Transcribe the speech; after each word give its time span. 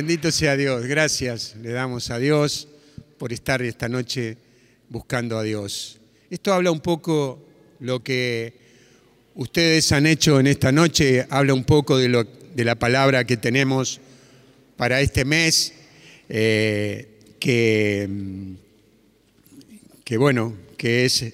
Bendito 0.00 0.32
sea 0.32 0.56
Dios. 0.56 0.86
Gracias. 0.86 1.56
Le 1.60 1.72
damos 1.72 2.10
a 2.10 2.18
Dios 2.18 2.68
por 3.18 3.34
estar 3.34 3.60
esta 3.60 3.86
noche 3.86 4.38
buscando 4.88 5.36
a 5.36 5.42
Dios. 5.42 5.98
Esto 6.30 6.54
habla 6.54 6.70
un 6.70 6.80
poco 6.80 7.38
lo 7.80 8.02
que 8.02 8.54
ustedes 9.34 9.92
han 9.92 10.06
hecho 10.06 10.40
en 10.40 10.46
esta 10.46 10.72
noche, 10.72 11.26
habla 11.28 11.52
un 11.52 11.64
poco 11.64 11.98
de, 11.98 12.08
lo, 12.08 12.24
de 12.24 12.64
la 12.64 12.76
palabra 12.76 13.24
que 13.24 13.36
tenemos 13.36 14.00
para 14.78 15.02
este 15.02 15.26
mes, 15.26 15.74
eh, 16.30 17.06
que, 17.38 18.08
que 20.02 20.16
bueno, 20.16 20.54
que 20.78 21.04
es, 21.04 21.26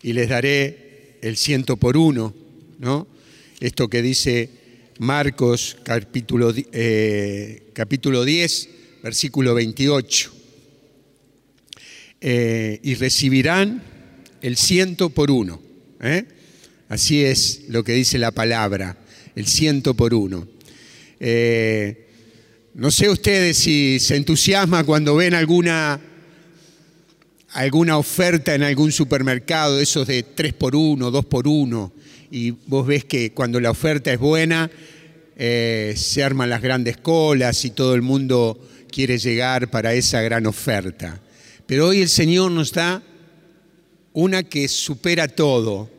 y 0.00 0.12
les 0.12 0.28
daré 0.28 1.16
el 1.22 1.36
ciento 1.36 1.76
por 1.76 1.96
uno, 1.96 2.32
¿no? 2.78 3.08
Esto 3.58 3.88
que 3.88 4.00
dice 4.00 4.48
Marcos 5.00 5.78
capítulo, 5.82 6.52
eh, 6.54 7.70
capítulo 7.72 8.22
10, 8.22 8.68
versículo 9.02 9.54
28. 9.54 10.30
Eh, 12.20 12.80
y 12.82 12.94
recibirán 12.96 13.82
el 14.42 14.58
ciento 14.58 15.08
por 15.08 15.30
uno. 15.30 15.58
¿eh? 16.02 16.26
Así 16.90 17.24
es 17.24 17.62
lo 17.68 17.82
que 17.82 17.94
dice 17.94 18.18
la 18.18 18.30
palabra, 18.30 18.98
el 19.34 19.46
ciento 19.46 19.94
por 19.94 20.12
uno. 20.12 20.46
no 22.74 22.90
sé 22.90 23.08
ustedes 23.08 23.56
si 23.56 23.98
se 24.00 24.16
entusiasma 24.16 24.84
cuando 24.84 25.16
ven 25.16 25.32
alguna, 25.32 25.98
alguna 27.52 27.96
oferta 27.96 28.54
en 28.54 28.64
algún 28.64 28.92
supermercado, 28.92 29.80
esos 29.80 30.06
de 30.06 30.24
tres 30.24 30.52
por 30.52 30.76
uno, 30.76 31.10
dos 31.10 31.24
por 31.24 31.48
uno, 31.48 31.90
y 32.30 32.52
vos 32.52 32.86
ves 32.86 33.04
que 33.04 33.32
cuando 33.32 33.60
la 33.60 33.70
oferta 33.70 34.12
es 34.12 34.18
buena, 34.18 34.70
eh, 35.36 35.94
se 35.96 36.22
arman 36.22 36.50
las 36.50 36.62
grandes 36.62 36.96
colas 36.96 37.64
y 37.64 37.70
todo 37.70 37.94
el 37.94 38.02
mundo 38.02 38.60
quiere 38.90 39.18
llegar 39.18 39.70
para 39.70 39.94
esa 39.94 40.20
gran 40.20 40.46
oferta. 40.46 41.20
Pero 41.66 41.88
hoy 41.88 42.00
el 42.00 42.08
Señor 42.08 42.50
nos 42.52 42.72
da 42.72 43.02
una 44.12 44.42
que 44.42 44.68
supera 44.68 45.28
todo, 45.28 45.90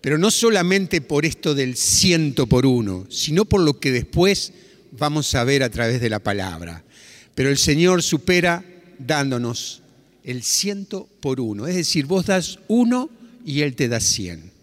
pero 0.00 0.18
no 0.18 0.30
solamente 0.30 1.00
por 1.00 1.26
esto 1.26 1.54
del 1.54 1.76
ciento 1.76 2.46
por 2.46 2.66
uno, 2.66 3.06
sino 3.10 3.44
por 3.44 3.60
lo 3.60 3.78
que 3.80 3.90
después 3.90 4.52
vamos 4.92 5.34
a 5.34 5.44
ver 5.44 5.62
a 5.62 5.70
través 5.70 6.00
de 6.00 6.10
la 6.10 6.20
palabra. 6.20 6.84
Pero 7.34 7.50
el 7.50 7.58
Señor 7.58 8.02
supera 8.02 8.64
dándonos 8.98 9.82
el 10.24 10.42
ciento 10.42 11.08
por 11.20 11.40
uno, 11.40 11.66
es 11.66 11.74
decir, 11.74 12.06
vos 12.06 12.26
das 12.26 12.58
uno 12.68 13.10
y 13.44 13.60
Él 13.60 13.74
te 13.74 13.88
da 13.88 14.00
cien 14.00 14.55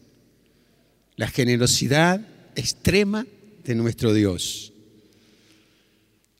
la 1.16 1.28
generosidad 1.28 2.25
extrema 2.56 3.25
de 3.64 3.75
nuestro 3.75 4.14
Dios. 4.14 4.73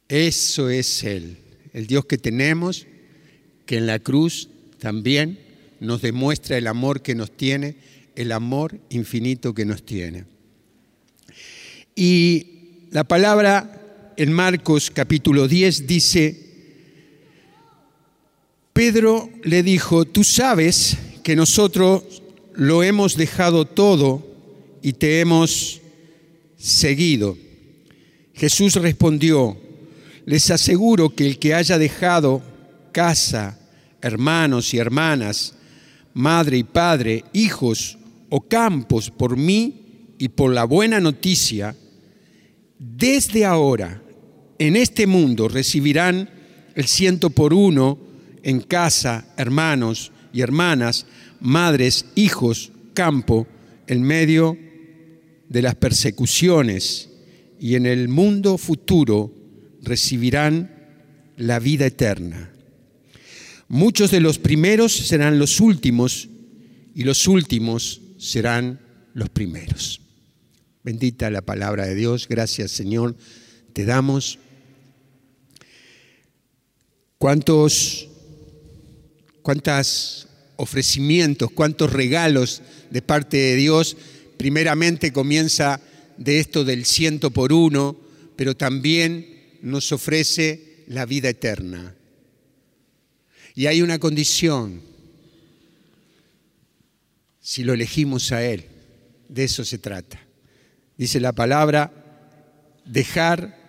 Eso 0.09 0.69
es 0.69 1.03
Él, 1.03 1.38
el 1.73 1.88
Dios 1.88 2.05
que 2.05 2.17
tenemos, 2.17 2.85
que 3.66 3.77
en 3.77 3.88
la 3.88 3.99
cruz 3.99 4.49
también 4.79 5.39
nos 5.79 6.01
demuestra 6.01 6.57
el 6.57 6.67
amor 6.67 7.01
que 7.01 7.16
nos 7.16 7.31
tiene, 7.35 7.75
el 8.16 8.31
amor 8.31 8.79
infinito 8.89 9.53
que 9.53 9.66
nos 9.66 9.83
tiene. 9.83 10.25
Y 11.95 12.47
la 12.91 13.03
palabra 13.03 14.13
en 14.17 14.31
Marcos 14.31 14.91
capítulo 14.91 15.47
10 15.47 15.88
dice, 15.88 16.39
Pedro 18.73 19.29
le 19.44 19.63
dijo, 19.63 20.05
tú 20.05 20.23
sabes 20.23 20.97
que 21.23 21.35
nosotros 21.35 22.21
lo 22.55 22.84
hemos 22.84 23.16
dejado 23.16 23.66
todo 23.66 24.32
y 24.83 24.94
te 24.94 25.21
hemos 25.21 25.81
seguido. 26.57 27.38
Jesús 28.33 28.75
respondió, 28.75 29.57
les 30.25 30.51
aseguro 30.51 31.09
que 31.09 31.25
el 31.25 31.39
que 31.39 31.53
haya 31.53 31.77
dejado 31.77 32.44
casa, 32.91 33.57
hermanos 34.01 34.73
y 34.73 34.77
hermanas, 34.77 35.55
madre 36.13 36.57
y 36.57 36.63
padre, 36.63 37.23
hijos 37.31 37.97
o 38.29 38.41
campos 38.41 39.09
por 39.09 39.38
mí 39.38 40.13
y 40.19 40.27
por 40.27 40.53
la 40.53 40.66
buena 40.66 40.99
noticia, 40.99 41.75
desde 42.77 43.45
ahora 43.45 44.01
en 44.59 44.75
este 44.75 45.07
mundo 45.07 45.47
recibirán 45.47 46.29
el 46.75 46.88
ciento 46.88 47.29
por 47.29 47.53
uno 47.53 47.97
en 48.43 48.59
casa, 48.59 49.33
hermanos 49.38 50.11
y 50.33 50.41
hermanas, 50.41 51.05
madres, 51.39 52.05
hijos, 52.16 52.72
campo, 52.93 53.47
en 53.88 54.01
medio 54.01 54.57
de 55.53 55.62
las 55.62 55.75
persecuciones 55.75 57.09
y 57.59 57.75
en 57.75 57.86
el 57.86 58.08
mundo 58.08 58.58
futuro 58.58 59.31
recibirán 59.84 60.72
la 61.38 61.59
vida 61.59 61.86
eterna. 61.86 62.52
Muchos 63.68 64.09
de 64.09 64.19
los 64.19 64.40
primeros 64.40 64.94
serán 64.94 65.38
los 65.38 65.59
últimos 65.59 66.28
y 66.96 67.03
los 67.03 67.28
últimos 67.28 68.02
serán 68.18 68.80
los 69.14 69.30
primeros. 69.30 70.02
Bendita 70.84 71.30
la 71.30 71.44
palabra 71.44 71.85
de 71.85 71.94
Dios. 71.94 72.28
Gracias 72.28 72.72
Señor. 72.72 73.16
Te 73.74 73.85
damos. 73.85 74.40
¿Cuántos, 77.20 78.08
cuántos 79.44 80.28
ofrecimientos, 80.56 81.52
cuántos 81.52 81.94
regalos 81.94 82.64
de 82.90 83.03
parte 83.03 83.38
de 83.38 83.56
Dios 83.56 83.97
primeramente 84.38 85.13
comienza 85.13 85.79
de 86.17 86.39
esto 86.39 86.63
del 86.63 86.85
ciento 86.85 87.31
por 87.31 87.53
uno, 87.53 87.97
pero 88.35 88.55
también 88.55 89.57
nos 89.61 89.91
ofrece 89.91 90.83
la 90.88 91.05
vida 91.05 91.29
eterna. 91.29 91.95
Y 93.55 93.67
hay 93.67 93.81
una 93.81 93.99
condición, 93.99 94.81
si 97.39 97.63
lo 97.63 97.73
elegimos 97.73 98.31
a 98.31 98.43
Él, 98.43 98.66
de 99.29 99.43
eso 99.43 99.63
se 99.63 99.77
trata. 99.77 100.19
Dice 100.97 101.19
la 101.19 101.33
palabra, 101.33 101.91
dejar 102.85 103.63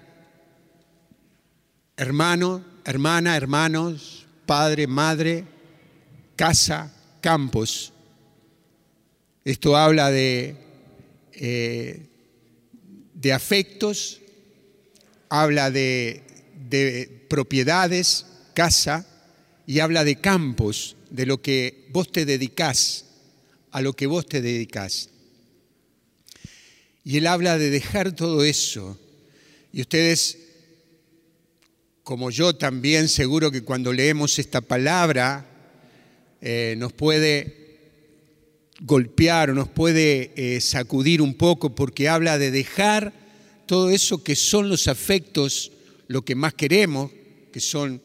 hermano, 1.97 2.64
hermana, 2.84 3.36
hermanos, 3.36 4.26
padre, 4.47 4.86
madre, 4.86 5.44
casa, 6.36 6.92
campos. 7.20 7.94
Esto 9.44 9.77
habla 9.77 10.10
de 10.10 10.56
eh, 11.32 12.06
de 13.15 13.32
afectos, 13.32 14.21
habla 15.28 15.71
de, 15.71 16.22
de 16.69 17.27
propiedades, 17.28 18.27
casa, 18.54 19.06
y 19.66 19.78
habla 19.78 20.04
de 20.04 20.21
campos, 20.21 20.97
de 21.10 21.25
lo 21.25 21.41
que 21.41 21.88
vos 21.91 22.12
te 22.12 22.27
dedicás, 22.27 23.06
a 23.71 23.81
lo 23.81 23.94
que 23.94 24.06
vos 24.06 24.27
te 24.27 24.43
dedicás. 24.43 25.09
Y 27.03 27.16
él 27.16 27.27
habla 27.27 27.56
de 27.56 27.71
dejar 27.71 28.12
todo 28.12 28.44
eso. 28.44 28.99
Y 29.72 29.81
ustedes, 29.81 30.38
como 32.03 32.31
yo 32.31 32.54
también, 32.56 33.09
seguro 33.09 33.50
que 33.50 33.62
cuando 33.62 33.93
leemos 33.93 34.38
esta 34.38 34.60
palabra, 34.60 35.47
eh, 36.43 36.75
nos 36.77 36.93
puede 36.93 37.63
golpear 38.80 39.50
o 39.50 39.54
nos 39.54 39.68
puede 39.68 40.32
eh, 40.36 40.60
sacudir 40.60 41.22
un 41.22 41.34
poco 41.34 41.74
porque 41.74 42.08
habla 42.08 42.38
de 42.38 42.50
dejar 42.50 43.12
todo 43.66 43.90
eso 43.90 44.22
que 44.22 44.36
son 44.36 44.68
los 44.68 44.88
afectos, 44.88 45.72
lo 46.08 46.24
que 46.24 46.34
más 46.34 46.54
queremos, 46.54 47.10
que 47.53 47.60
son 47.60 48.03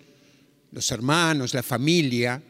los 0.71 0.91
hermanos, 0.91 1.53
la 1.53 1.63
familia, 1.63 2.41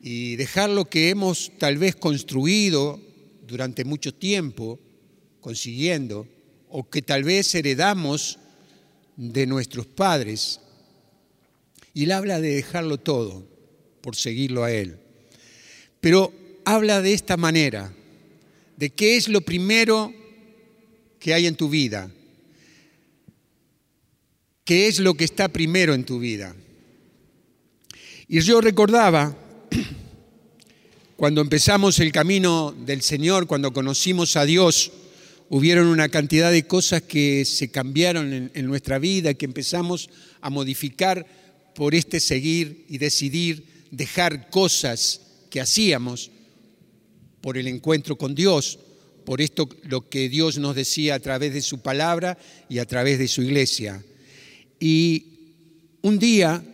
y 0.00 0.36
dejar 0.36 0.70
lo 0.70 0.86
que 0.86 1.10
hemos 1.10 1.52
tal 1.58 1.78
vez 1.78 1.94
construido 1.94 3.00
durante 3.46 3.84
mucho 3.84 4.12
tiempo, 4.12 4.80
consiguiendo, 5.40 6.26
o 6.68 6.88
que 6.88 7.02
tal 7.02 7.22
vez 7.22 7.54
heredamos 7.54 8.38
de 9.16 9.46
nuestros 9.46 9.86
padres. 9.86 10.60
Y 11.94 12.04
él 12.04 12.12
habla 12.12 12.40
de 12.40 12.54
dejarlo 12.54 12.98
todo 12.98 13.46
por 14.00 14.16
seguirlo 14.16 14.64
a 14.64 14.72
él. 14.72 14.98
Pero 16.00 16.32
habla 16.64 17.02
de 17.02 17.12
esta 17.12 17.36
manera, 17.36 17.92
de 18.76 18.90
qué 18.90 19.16
es 19.16 19.28
lo 19.28 19.40
primero 19.40 20.12
que 21.18 21.34
hay 21.34 21.46
en 21.46 21.56
tu 21.56 21.68
vida, 21.68 22.10
qué 24.64 24.88
es 24.88 24.98
lo 24.98 25.14
que 25.14 25.24
está 25.24 25.48
primero 25.48 25.94
en 25.94 26.04
tu 26.04 26.18
vida. 26.18 26.56
Y 28.28 28.40
yo 28.40 28.60
recordaba, 28.60 29.36
cuando 31.16 31.40
empezamos 31.40 31.98
el 32.00 32.10
camino 32.12 32.72
del 32.72 33.02
Señor, 33.02 33.46
cuando 33.46 33.72
conocimos 33.72 34.36
a 34.36 34.44
Dios, 34.44 34.90
hubieron 35.48 35.86
una 35.86 36.08
cantidad 36.08 36.50
de 36.50 36.66
cosas 36.66 37.02
que 37.02 37.44
se 37.44 37.70
cambiaron 37.70 38.32
en, 38.32 38.50
en 38.54 38.66
nuestra 38.66 38.98
vida, 38.98 39.34
que 39.34 39.44
empezamos 39.44 40.08
a 40.40 40.50
modificar 40.50 41.26
por 41.74 41.94
este 41.94 42.20
seguir 42.20 42.86
y 42.88 42.98
decidir 42.98 43.86
dejar 43.90 44.48
cosas 44.50 45.20
que 45.50 45.60
hacíamos 45.60 46.30
por 47.42 47.58
el 47.58 47.68
encuentro 47.68 48.16
con 48.16 48.34
Dios, 48.34 48.78
por 49.26 49.42
esto 49.42 49.68
lo 49.84 50.08
que 50.08 50.30
Dios 50.30 50.58
nos 50.58 50.74
decía 50.74 51.16
a 51.16 51.20
través 51.20 51.52
de 51.52 51.60
su 51.60 51.80
palabra 51.80 52.38
y 52.68 52.78
a 52.78 52.86
través 52.86 53.18
de 53.18 53.28
su 53.28 53.42
iglesia. 53.42 54.02
Y 54.80 55.26
un 56.00 56.18
día, 56.18 56.64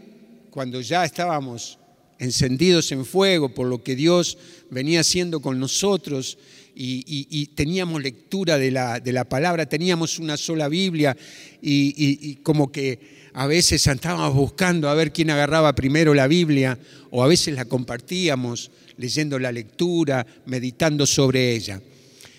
cuando 0.50 0.80
ya 0.80 1.04
estábamos 1.04 1.78
encendidos 2.18 2.90
en 2.92 3.04
fuego 3.04 3.54
por 3.54 3.66
lo 3.66 3.82
que 3.82 3.96
Dios 3.96 4.38
venía 4.70 5.00
haciendo 5.00 5.40
con 5.40 5.58
nosotros 5.58 6.38
y, 6.74 7.46
teníamos 7.56 8.02
lectura 8.02 8.56
de 8.56 8.70
la, 8.70 9.00
de 9.00 9.12
la, 9.12 9.24
palabra, 9.24 9.68
teníamos 9.68 10.18
una 10.20 10.36
sola 10.36 10.68
Biblia 10.68 11.16
y, 11.60 12.36
como 12.36 12.70
que 12.70 13.18
a 13.34 13.46
veces 13.46 13.86
estábamos 13.86 14.34
buscando 14.34 14.88
a 14.88 14.94
ver 14.94 15.12
quién 15.12 15.30
agarraba 15.30 15.74
primero 15.74 16.14
la 16.14 16.28
Biblia 16.28 16.78
o 17.10 17.22
a 17.22 17.26
veces 17.26 17.54
la 17.54 17.64
compartíamos 17.64 18.70
leyendo 18.98 19.38
la 19.38 19.50
lectura, 19.50 20.26
meditando 20.46 21.06
sobre 21.06 21.54
ella. 21.54 21.80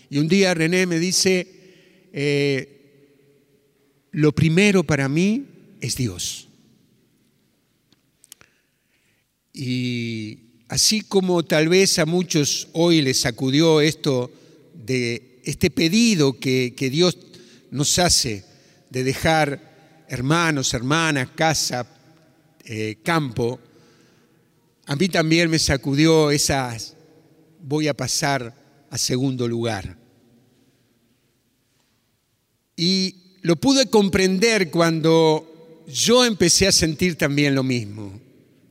Y 0.09 0.19
un 0.19 0.27
día 0.27 0.53
René 0.53 0.85
me 0.85 0.99
dice, 0.99 1.47
eh, 2.13 2.79
lo 4.11 4.33
primero 4.33 4.83
para 4.83 5.09
mí 5.09 5.45
es 5.81 5.95
Dios. 5.95 6.47
Y 9.53 10.37
así 10.67 11.01
como 11.01 11.43
tal 11.43 11.69
vez 11.69 11.99
a 11.99 12.05
muchos 12.05 12.69
hoy 12.73 13.01
les 13.01 13.19
sacudió 13.19 13.81
esto 13.81 14.31
de 14.73 15.41
este 15.43 15.69
pedido 15.69 16.39
que, 16.39 16.73
Dios 16.91 17.17
nos 17.71 17.99
hace 17.99 18.43
de 18.89 19.03
dejar 19.03 20.05
hermanos, 20.07 20.73
hermanas, 20.73 21.29
casa, 21.35 21.87
eh, 22.65 22.97
campo, 23.03 23.59
a 24.89 24.95
mí 24.95 25.07
también 25.07 25.51
me 25.51 25.59
sacudió 25.59 26.31
esas, 26.31 26.95
voy 27.61 27.87
a 27.87 27.93
pasar 27.93 28.55
a 28.89 28.97
segundo 28.97 29.47
lugar. 29.47 29.99
Y 32.75 33.37
lo 33.43 33.55
pude 33.57 33.87
comprender 33.91 34.71
cuando 34.71 35.85
yo 35.87 36.25
empecé 36.25 36.65
a 36.65 36.71
sentir 36.71 37.17
también 37.17 37.53
lo 37.53 37.61
mismo, 37.61 38.19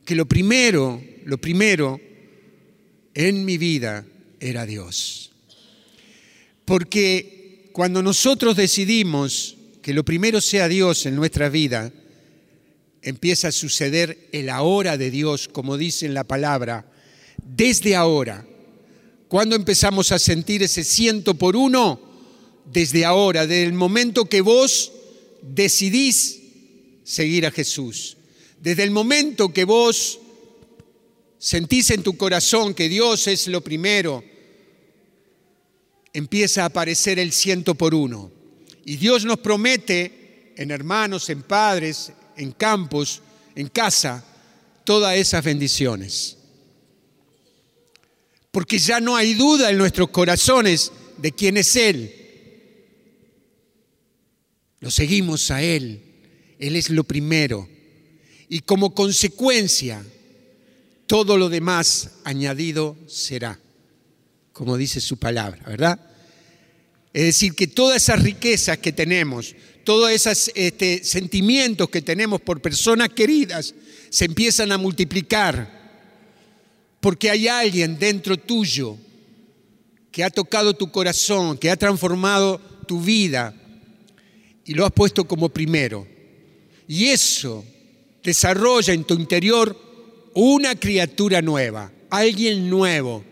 que 0.03 0.13
lo 0.13 0.25
primero, 0.25 1.01
lo 1.23 1.37
primero 1.37 2.01
en 3.13 3.45
mi 3.45 3.57
vida 3.57 4.05
era 4.41 4.65
Dios. 4.65 5.31
Porque 6.65 7.69
cuando 7.71 8.03
nosotros 8.03 8.57
decidimos 8.57 9.55
que 9.81 9.93
lo 9.93 10.03
primero 10.03 10.41
sea 10.41 10.67
Dios 10.67 11.05
en 11.05 11.15
nuestra 11.15 11.47
vida, 11.47 11.93
empieza 13.01 13.49
a 13.49 13.51
suceder 13.51 14.29
el 14.31 14.49
ahora 14.49 14.97
de 14.97 15.11
Dios, 15.11 15.47
como 15.47 15.77
dice 15.77 16.05
en 16.05 16.13
la 16.13 16.23
palabra, 16.23 16.91
desde 17.43 17.95
ahora. 17.95 18.45
Cuando 19.27 19.55
empezamos 19.55 20.11
a 20.11 20.19
sentir 20.19 20.63
ese 20.63 20.83
ciento 20.83 21.35
por 21.35 21.55
uno? 21.55 22.09
desde 22.71 23.05
ahora, 23.05 23.47
desde 23.47 23.63
el 23.63 23.73
momento 23.73 24.25
que 24.25 24.41
vos 24.41 24.91
decidís 25.41 26.39
seguir 27.03 27.45
a 27.45 27.51
Jesús. 27.51 28.17
Desde 28.61 28.83
el 28.83 28.91
momento 28.91 29.53
que 29.53 29.65
vos 29.65 30.19
sentís 31.37 31.89
en 31.91 32.03
tu 32.03 32.17
corazón 32.17 32.73
que 32.73 32.89
Dios 32.89 33.27
es 33.27 33.47
lo 33.47 33.61
primero, 33.61 34.23
empieza 36.13 36.63
a 36.63 36.65
aparecer 36.65 37.17
el 37.19 37.31
ciento 37.31 37.75
por 37.75 37.95
uno. 37.95 38.31
Y 38.85 38.97
Dios 38.97 39.25
nos 39.25 39.39
promete 39.39 40.53
en 40.57 40.71
hermanos, 40.71 41.29
en 41.29 41.43
padres, 41.43 42.11
en 42.39 42.51
campos, 42.51 43.21
en 43.55 43.67
casa, 43.67 44.25
todas 44.83 45.15
esas 45.17 45.43
bendiciones. 45.43 46.37
Porque 48.51 48.79
ya 48.79 48.99
no 48.99 49.15
hay 49.15 49.35
duda 49.35 49.69
en 49.69 49.77
nuestros 49.77 50.09
corazones 50.09 50.91
de 51.17 51.31
quién 51.31 51.57
es 51.57 51.75
Él 51.75 52.15
lo 54.79 54.91
seguimos 54.91 55.51
a 55.51 55.61
Él. 55.61 56.01
Él 56.57 56.75
es 56.75 56.89
lo 56.89 57.03
primero. 57.03 57.67
Y 58.47 58.61
como 58.61 58.93
consecuencia, 58.93 60.03
todo 61.07 61.37
lo 61.37 61.49
demás 61.49 62.11
añadido 62.23 62.97
será, 63.07 63.59
como 64.53 64.77
dice 64.77 65.01
su 65.01 65.17
palabra, 65.17 65.63
¿verdad? 65.65 65.99
Es 67.13 67.23
decir, 67.23 67.55
que 67.55 67.67
todas 67.67 68.03
esas 68.03 68.21
riquezas 68.21 68.77
que 68.77 68.91
tenemos, 68.91 69.55
todos 69.83 70.11
esos 70.11 70.51
este, 70.55 71.03
sentimientos 71.03 71.89
que 71.89 72.01
tenemos 72.01 72.41
por 72.41 72.61
personas 72.61 73.09
queridas, 73.09 73.73
se 74.09 74.25
empiezan 74.25 74.71
a 74.71 74.77
multiplicar, 74.77 75.79
porque 76.99 77.29
hay 77.29 77.47
alguien 77.47 77.97
dentro 77.97 78.37
tuyo 78.37 78.97
que 80.11 80.23
ha 80.23 80.29
tocado 80.29 80.73
tu 80.73 80.91
corazón, 80.91 81.57
que 81.57 81.69
ha 81.69 81.77
transformado 81.77 82.59
tu 82.87 83.01
vida, 83.01 83.53
y 84.65 84.73
lo 84.73 84.85
has 84.85 84.91
puesto 84.91 85.25
como 85.25 85.49
primero. 85.49 86.07
Y 86.87 87.05
eso 87.07 87.63
desarrolla 88.23 88.93
en 88.93 89.03
tu 89.03 89.13
interior 89.13 89.75
una 90.33 90.75
criatura 90.75 91.41
nueva, 91.41 91.91
alguien 92.09 92.69
nuevo, 92.69 93.23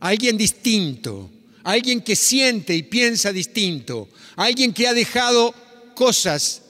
alguien 0.00 0.36
distinto, 0.36 1.30
alguien 1.64 2.00
que 2.00 2.16
siente 2.16 2.74
y 2.74 2.82
piensa 2.82 3.32
distinto, 3.32 4.08
alguien 4.36 4.72
que 4.72 4.86
ha 4.86 4.94
dejado 4.94 5.54
cosas 5.94 6.62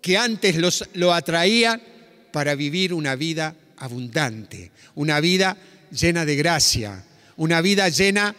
que 0.00 0.16
antes 0.16 0.56
lo 0.94 1.12
atraían 1.12 1.80
para 2.32 2.54
vivir 2.54 2.92
una 2.92 3.16
vida 3.16 3.56
abundante, 3.76 4.72
una 4.94 5.20
vida 5.20 5.56
llena 5.90 6.24
de 6.24 6.36
gracia, 6.36 7.04
una 7.36 7.60
vida 7.60 7.88
llena 7.88 8.34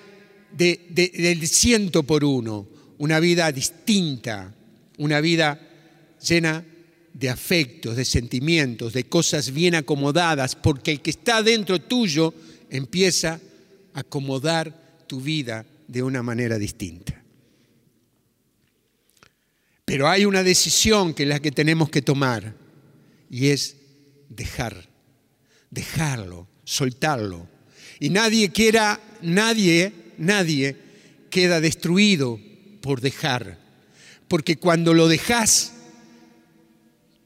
de, 0.52 0.80
del 0.90 1.48
ciento 1.48 2.04
por 2.04 2.24
uno, 2.24 2.68
una 2.98 3.20
vida 3.20 3.52
distinta, 3.52 4.54
una 4.98 5.22
vida 5.22 5.60
llena 6.28 6.64
de 7.14 7.30
afectos, 7.30 7.96
de 7.96 8.06
sentimientos, 8.06 8.94
de 8.94 9.06
cosas 9.06 9.52
bien 9.52 9.76
acomodadas, 9.76 10.56
porque 10.56 10.92
el 10.92 11.02
que 11.02 11.12
está 11.12 11.42
dentro 11.42 11.80
tuyo 11.80 12.34
empieza 12.70 13.40
a 13.94 14.02
acomodar 14.02 14.85
tu 15.08 15.22
vida 15.22 15.66
de 15.88 16.04
una 16.04 16.24
manera 16.24 16.58
distinta. 16.58 17.24
Pero 19.86 20.10
hay 20.10 20.26
una 20.26 20.44
decisión 20.44 21.14
que 21.14 21.24
es 21.24 21.30
la 21.30 21.40
que 21.40 21.52
tenemos 21.52 21.90
que 21.90 22.02
tomar 22.02 22.56
y 23.30 23.48
es 23.48 23.78
dejar, 24.30 24.90
dejarlo, 25.70 26.48
soltarlo. 26.64 27.48
Y 28.00 28.10
nadie 28.10 28.50
quiera, 28.50 29.00
nadie, 29.22 29.94
nadie 30.18 30.76
queda 31.30 31.62
destruido 31.62 32.40
por 32.82 33.00
dejar. 33.00 33.60
Porque 34.28 34.58
cuando 34.58 34.94
lo 34.94 35.08
dejas, 35.08 35.74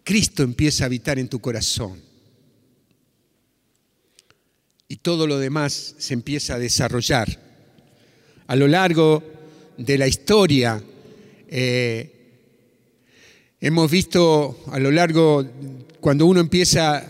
Cristo 0.03 0.43
empieza 0.43 0.83
a 0.83 0.87
habitar 0.87 1.17
en 1.17 1.29
tu 1.29 1.39
corazón. 1.39 2.01
Y 4.87 4.97
todo 4.97 5.27
lo 5.27 5.37
demás 5.37 5.95
se 5.97 6.13
empieza 6.13 6.55
a 6.55 6.59
desarrollar. 6.59 7.48
A 8.49 8.55
lo 8.55 8.67
largo 8.67 9.21
de 9.77 9.95
la 9.95 10.07
historia, 10.07 10.81
eh, 11.47 12.09
hemos 13.61 13.91
visto 13.91 14.63
a 14.71 14.79
lo 14.79 14.89
largo, 14.89 15.45
cuando 15.99 16.25
uno 16.25 16.39
empieza 16.39 17.05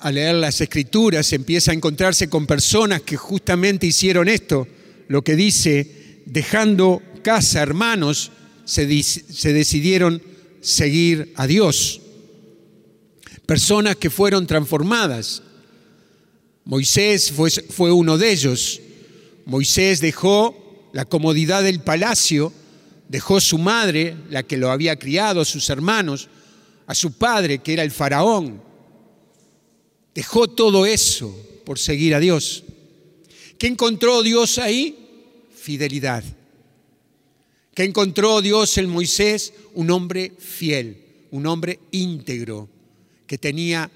a 0.00 0.12
leer 0.12 0.34
las 0.34 0.60
escrituras, 0.60 1.32
empieza 1.32 1.70
a 1.70 1.74
encontrarse 1.74 2.28
con 2.28 2.46
personas 2.46 3.00
que 3.00 3.16
justamente 3.16 3.86
hicieron 3.86 4.28
esto, 4.28 4.68
lo 5.08 5.24
que 5.24 5.34
dice, 5.34 6.20
dejando 6.26 7.00
casa, 7.22 7.62
hermanos, 7.62 8.30
se, 8.66 8.84
decidieron 8.86 10.22
seguir 10.60 11.32
a 11.36 11.46
Dios. 11.46 12.02
Personas 13.46 13.96
que 13.96 14.10
fueron 14.10 14.46
transformadas. 14.46 15.42
Moisés 16.66 17.32
fue, 17.32 17.50
fue 17.50 17.90
uno 17.90 18.18
de 18.18 18.30
ellos. 18.30 18.82
Moisés 19.46 20.00
dejó 20.00 20.90
la 20.92 21.04
comodidad 21.04 21.62
del 21.62 21.80
palacio, 21.80 22.52
dejó 23.08 23.40
su 23.40 23.58
madre, 23.58 24.16
la 24.30 24.42
que 24.42 24.56
lo 24.56 24.70
había 24.70 24.96
criado, 24.96 25.40
a 25.40 25.44
sus 25.44 25.68
hermanos, 25.70 26.28
a 26.86 26.94
su 26.94 27.12
padre, 27.12 27.58
que 27.58 27.72
era 27.72 27.82
el 27.82 27.90
faraón. 27.90 28.62
Dejó 30.14 30.48
todo 30.48 30.86
eso 30.86 31.36
por 31.64 31.78
seguir 31.78 32.14
a 32.14 32.20
Dios. 32.20 32.64
¿Qué 33.58 33.66
encontró 33.66 34.22
Dios 34.22 34.58
ahí? 34.58 34.96
Fidelidad 35.54 36.24
que 37.74 37.82
encontró 37.82 38.40
Dios 38.40 38.78
en 38.78 38.88
Moisés 38.88 39.52
un 39.74 39.90
hombre 39.90 40.32
fiel, 40.38 40.96
un 41.32 41.46
hombre 41.46 41.80
íntegro, 41.90 42.68
que 43.26 43.36
tenía, 43.36 43.90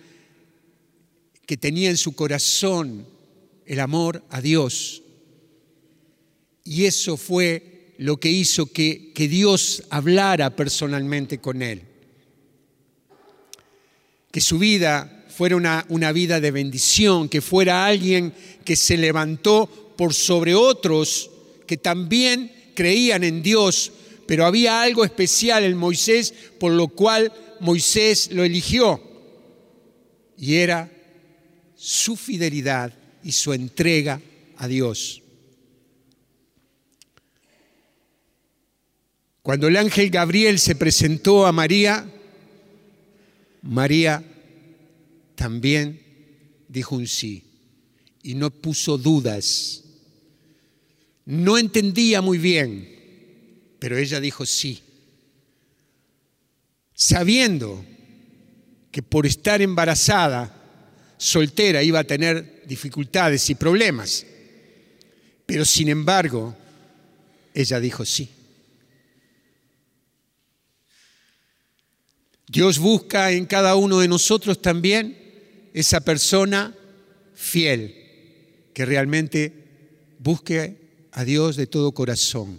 que 1.46 1.56
tenía 1.56 1.90
en 1.90 1.96
su 1.96 2.14
corazón 2.14 3.06
el 3.64 3.80
amor 3.80 4.24
a 4.30 4.40
Dios. 4.40 5.02
Y 6.68 6.84
eso 6.84 7.16
fue 7.16 7.94
lo 7.96 8.20
que 8.20 8.30
hizo 8.30 8.66
que, 8.66 9.10
Dios 9.16 9.84
hablara 9.88 10.54
personalmente 10.54 11.38
con 11.38 11.62
él. 11.62 11.82
Que 14.30 14.42
su 14.42 14.58
vida 14.58 15.24
fuera 15.30 15.56
una 15.88 16.12
vida 16.12 16.40
de 16.40 16.50
bendición, 16.50 17.30
que 17.30 17.40
fuera 17.40 17.86
alguien 17.86 18.34
que 18.66 18.76
se 18.76 18.98
levantó 18.98 19.94
por 19.96 20.12
sobre 20.12 20.54
otros 20.54 21.30
que 21.66 21.78
también 21.78 22.52
creían 22.74 23.24
en 23.24 23.42
Dios, 23.42 23.90
pero 24.26 24.44
había 24.44 24.82
algo 24.82 25.06
especial 25.06 25.64
en 25.64 25.76
Moisés 25.76 26.34
por 26.60 26.72
lo 26.72 26.88
cual 26.88 27.32
Moisés 27.60 28.28
lo 28.30 28.44
eligió. 28.44 29.02
Y 30.36 30.56
era 30.56 30.92
su 31.76 32.14
fidelidad 32.14 32.92
y 33.24 33.32
su 33.32 33.54
entrega 33.54 34.20
a 34.58 34.68
Dios. 34.68 35.22
Cuando 39.48 39.68
el 39.68 39.78
ángel 39.78 40.10
Gabriel 40.10 40.58
se 40.58 40.74
presentó 40.74 41.46
a 41.46 41.52
María, 41.52 42.06
María 43.62 44.22
también 45.36 46.02
dijo 46.68 46.96
un 46.96 47.06
sí 47.06 47.44
y 48.22 48.34
no 48.34 48.50
puso 48.50 48.98
dudas. 48.98 49.84
No 51.24 51.56
entendía 51.56 52.20
muy 52.20 52.36
bien, 52.36 52.90
pero 53.78 53.96
ella 53.96 54.20
dijo 54.20 54.44
sí, 54.44 54.82
sabiendo 56.92 57.82
que 58.90 59.02
por 59.02 59.24
estar 59.24 59.62
embarazada, 59.62 60.54
soltera, 61.16 61.82
iba 61.82 62.00
a 62.00 62.04
tener 62.04 62.64
dificultades 62.66 63.48
y 63.48 63.54
problemas. 63.54 64.26
Pero 65.46 65.64
sin 65.64 65.88
embargo, 65.88 66.54
ella 67.54 67.80
dijo 67.80 68.04
sí. 68.04 68.28
Dios 72.48 72.78
busca 72.78 73.30
en 73.30 73.44
cada 73.44 73.76
uno 73.76 73.98
de 73.98 74.08
nosotros 74.08 74.62
también 74.62 75.16
esa 75.74 76.00
persona 76.00 76.74
fiel 77.34 77.94
que 78.72 78.86
realmente 78.86 79.52
busque 80.18 81.08
a 81.12 81.24
Dios 81.24 81.56
de 81.56 81.66
todo 81.66 81.92
corazón. 81.92 82.58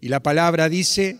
Y 0.00 0.08
la 0.08 0.22
palabra 0.22 0.68
dice 0.70 1.18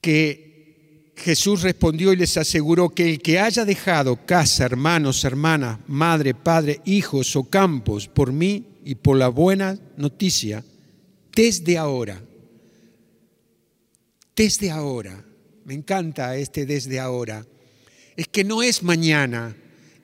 que 0.00 1.12
Jesús 1.16 1.60
respondió 1.60 2.14
y 2.14 2.16
les 2.16 2.38
aseguró 2.38 2.88
que 2.88 3.10
el 3.10 3.20
que 3.20 3.38
haya 3.38 3.66
dejado 3.66 4.24
casa, 4.24 4.64
hermanos, 4.64 5.22
hermanas, 5.24 5.80
madre, 5.86 6.32
padre, 6.32 6.80
hijos 6.86 7.36
o 7.36 7.44
campos 7.44 8.08
por 8.08 8.32
mí 8.32 8.64
y 8.86 8.94
por 8.94 9.18
la 9.18 9.28
buena 9.28 9.78
noticia, 9.98 10.64
desde 11.34 11.76
ahora 11.76 12.22
desde 14.40 14.70
ahora. 14.70 15.22
Me 15.66 15.74
encanta 15.74 16.34
este 16.34 16.64
desde 16.64 16.98
ahora. 16.98 17.44
Es 18.16 18.26
que 18.26 18.42
no 18.42 18.62
es 18.62 18.82
mañana, 18.82 19.54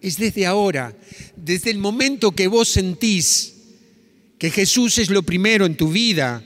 es 0.02 0.18
desde 0.18 0.44
ahora, 0.44 0.94
desde 1.36 1.70
el 1.70 1.78
momento 1.78 2.32
que 2.32 2.46
vos 2.46 2.68
sentís 2.68 3.54
que 4.38 4.50
Jesús 4.50 4.98
es 4.98 5.08
lo 5.08 5.22
primero 5.22 5.64
en 5.64 5.74
tu 5.74 5.88
vida, 5.88 6.44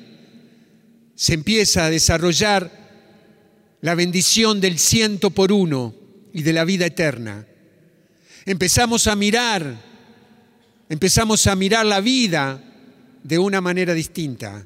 se 1.16 1.34
empieza 1.34 1.86
a 1.86 1.90
desarrollar 1.90 2.70
la 3.80 3.96
bendición 3.96 4.60
del 4.60 4.78
ciento 4.78 5.30
por 5.30 5.50
uno 5.50 5.92
y 6.32 6.42
de 6.42 6.52
la 6.52 6.64
vida 6.64 6.86
eterna. 6.86 7.44
Empezamos 8.46 9.08
a 9.08 9.16
mirar, 9.16 9.82
empezamos 10.88 11.44
a 11.48 11.56
mirar 11.56 11.84
la 11.86 12.00
vida 12.00 12.62
de 13.24 13.38
una 13.40 13.60
manera 13.60 13.94
distinta. 13.94 14.64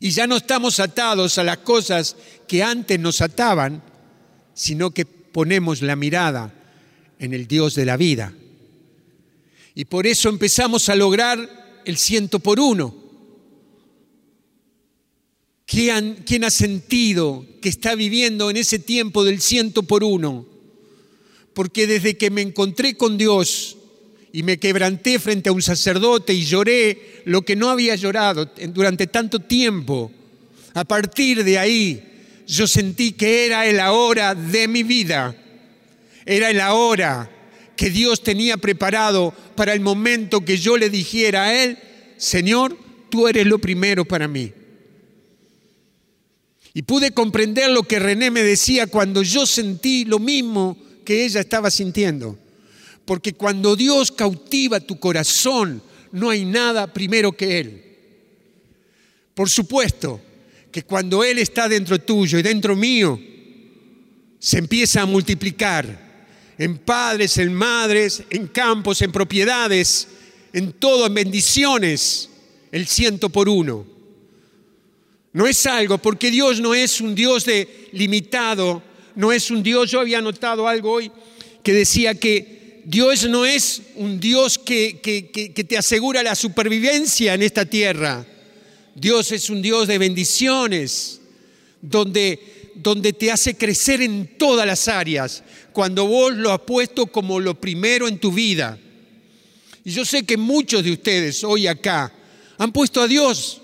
Y 0.00 0.10
ya 0.10 0.26
no 0.26 0.36
estamos 0.36 0.80
atados 0.80 1.38
a 1.38 1.44
las 1.44 1.58
cosas 1.58 2.16
que 2.46 2.62
antes 2.62 2.98
nos 2.98 3.20
ataban, 3.20 3.82
sino 4.54 4.90
que 4.90 5.04
ponemos 5.04 5.82
la 5.82 5.96
mirada 5.96 6.52
en 7.18 7.34
el 7.34 7.46
Dios 7.46 7.74
de 7.74 7.84
la 7.84 7.96
vida. 7.96 8.32
Y 9.74 9.86
por 9.86 10.06
eso 10.06 10.28
empezamos 10.28 10.88
a 10.88 10.94
lograr 10.94 11.82
el 11.84 11.96
ciento 11.96 12.38
por 12.38 12.60
uno. 12.60 13.04
¿Quién, 15.66 16.44
ha 16.44 16.50
sentido 16.50 17.46
que 17.60 17.68
está 17.68 17.94
viviendo 17.94 18.50
en 18.50 18.56
ese 18.56 18.78
tiempo 18.78 19.24
del 19.24 19.40
ciento 19.40 19.82
por 19.82 20.04
uno? 20.04 20.46
Porque 21.54 21.86
desde 21.86 22.16
que 22.16 22.30
me 22.30 22.42
encontré 22.42 22.96
con 22.96 23.16
Dios, 23.16 23.73
y 24.34 24.42
me 24.42 24.58
quebranté 24.58 25.20
frente 25.20 25.48
a 25.48 25.52
un 25.52 25.62
sacerdote 25.62 26.34
y 26.34 26.44
lloré 26.44 27.22
lo 27.24 27.42
que 27.42 27.54
no 27.54 27.70
había 27.70 27.94
llorado 27.94 28.50
durante 28.70 29.06
tanto 29.06 29.38
tiempo. 29.38 30.10
A 30.74 30.84
partir 30.84 31.44
de 31.44 31.56
ahí 31.56 32.02
yo 32.44 32.66
sentí 32.66 33.12
que 33.12 33.46
era 33.46 33.64
el 33.64 33.78
ahora 33.78 34.34
de 34.34 34.66
mi 34.66 34.82
vida, 34.82 35.36
era 36.26 36.50
el 36.50 36.60
ahora 36.60 37.30
que 37.76 37.90
Dios 37.90 38.24
tenía 38.24 38.56
preparado 38.56 39.32
para 39.54 39.72
el 39.72 39.78
momento 39.78 40.44
que 40.44 40.58
yo 40.58 40.76
le 40.76 40.90
dijera 40.90 41.44
a 41.44 41.62
Él, 41.62 41.78
Señor, 42.16 42.76
tú 43.10 43.28
eres 43.28 43.46
lo 43.46 43.60
primero 43.60 44.04
para 44.04 44.26
mí. 44.26 44.52
Y 46.74 46.82
pude 46.82 47.12
comprender 47.12 47.70
lo 47.70 47.84
que 47.84 48.00
René 48.00 48.32
me 48.32 48.42
decía 48.42 48.88
cuando 48.88 49.22
yo 49.22 49.46
sentí 49.46 50.04
lo 50.04 50.18
mismo 50.18 50.76
que 51.04 51.24
ella 51.24 51.38
estaba 51.38 51.70
sintiendo. 51.70 52.36
Porque 53.04 53.34
cuando 53.34 53.76
Dios 53.76 54.10
cautiva 54.12 54.80
tu 54.80 54.98
corazón, 54.98 55.82
no 56.12 56.30
hay 56.30 56.44
nada 56.44 56.92
primero 56.92 57.32
que 57.32 57.58
Él. 57.58 57.84
Por 59.34 59.50
supuesto 59.50 60.20
que 60.70 60.84
cuando 60.84 61.22
Él 61.22 61.38
está 61.38 61.68
dentro 61.68 62.00
tuyo 62.00 62.38
y 62.38 62.42
dentro 62.42 62.74
mío, 62.76 63.20
se 64.38 64.58
empieza 64.58 65.02
a 65.02 65.06
multiplicar 65.06 66.04
en 66.58 66.78
padres, 66.78 67.38
en 67.38 67.52
madres, 67.52 68.22
en 68.30 68.46
campos, 68.48 69.02
en 69.02 69.10
propiedades, 69.10 70.08
en 70.52 70.72
todo, 70.72 71.06
en 71.06 71.14
bendiciones, 71.14 72.30
el 72.70 72.86
ciento 72.86 73.28
por 73.28 73.48
uno. 73.48 73.86
No 75.32 75.46
es 75.48 75.66
algo, 75.66 75.98
porque 75.98 76.30
Dios 76.30 76.60
no 76.60 76.74
es 76.74 77.00
un 77.00 77.14
Dios 77.14 77.44
de 77.44 77.88
limitado, 77.92 78.82
no 79.16 79.32
es 79.32 79.50
un 79.50 79.62
Dios, 79.62 79.90
yo 79.90 80.00
había 80.00 80.20
notado 80.20 80.68
algo 80.68 80.92
hoy 80.92 81.10
que 81.62 81.72
decía 81.72 82.14
que 82.14 82.53
Dios 82.84 83.28
no 83.28 83.46
es 83.46 83.82
un 83.96 84.20
Dios 84.20 84.58
que, 84.58 85.00
te 85.68 85.78
asegura 85.78 86.22
la 86.22 86.34
supervivencia 86.34 87.34
en 87.34 87.42
esta 87.42 87.64
tierra. 87.64 88.26
Dios 88.94 89.32
es 89.32 89.48
un 89.50 89.62
Dios 89.62 89.88
de 89.88 89.98
bendiciones, 89.98 91.20
donde, 91.80 92.72
donde 92.74 93.12
te 93.12 93.32
hace 93.32 93.56
crecer 93.56 94.02
en 94.02 94.36
todas 94.38 94.66
las 94.66 94.86
áreas, 94.88 95.42
cuando 95.72 96.06
vos 96.06 96.34
lo 96.34 96.52
has 96.52 96.60
puesto 96.60 97.06
como 97.06 97.40
lo 97.40 97.58
primero 97.58 98.06
en 98.06 98.18
tu 98.18 98.30
vida. 98.30 98.78
Y 99.84 99.90
yo 99.90 100.04
sé 100.04 100.24
que 100.24 100.36
muchos 100.36 100.84
de 100.84 100.92
ustedes 100.92 101.42
hoy 101.42 101.66
acá 101.66 102.12
han 102.58 102.72
puesto 102.72 103.00
a 103.00 103.08
Dios, 103.08 103.60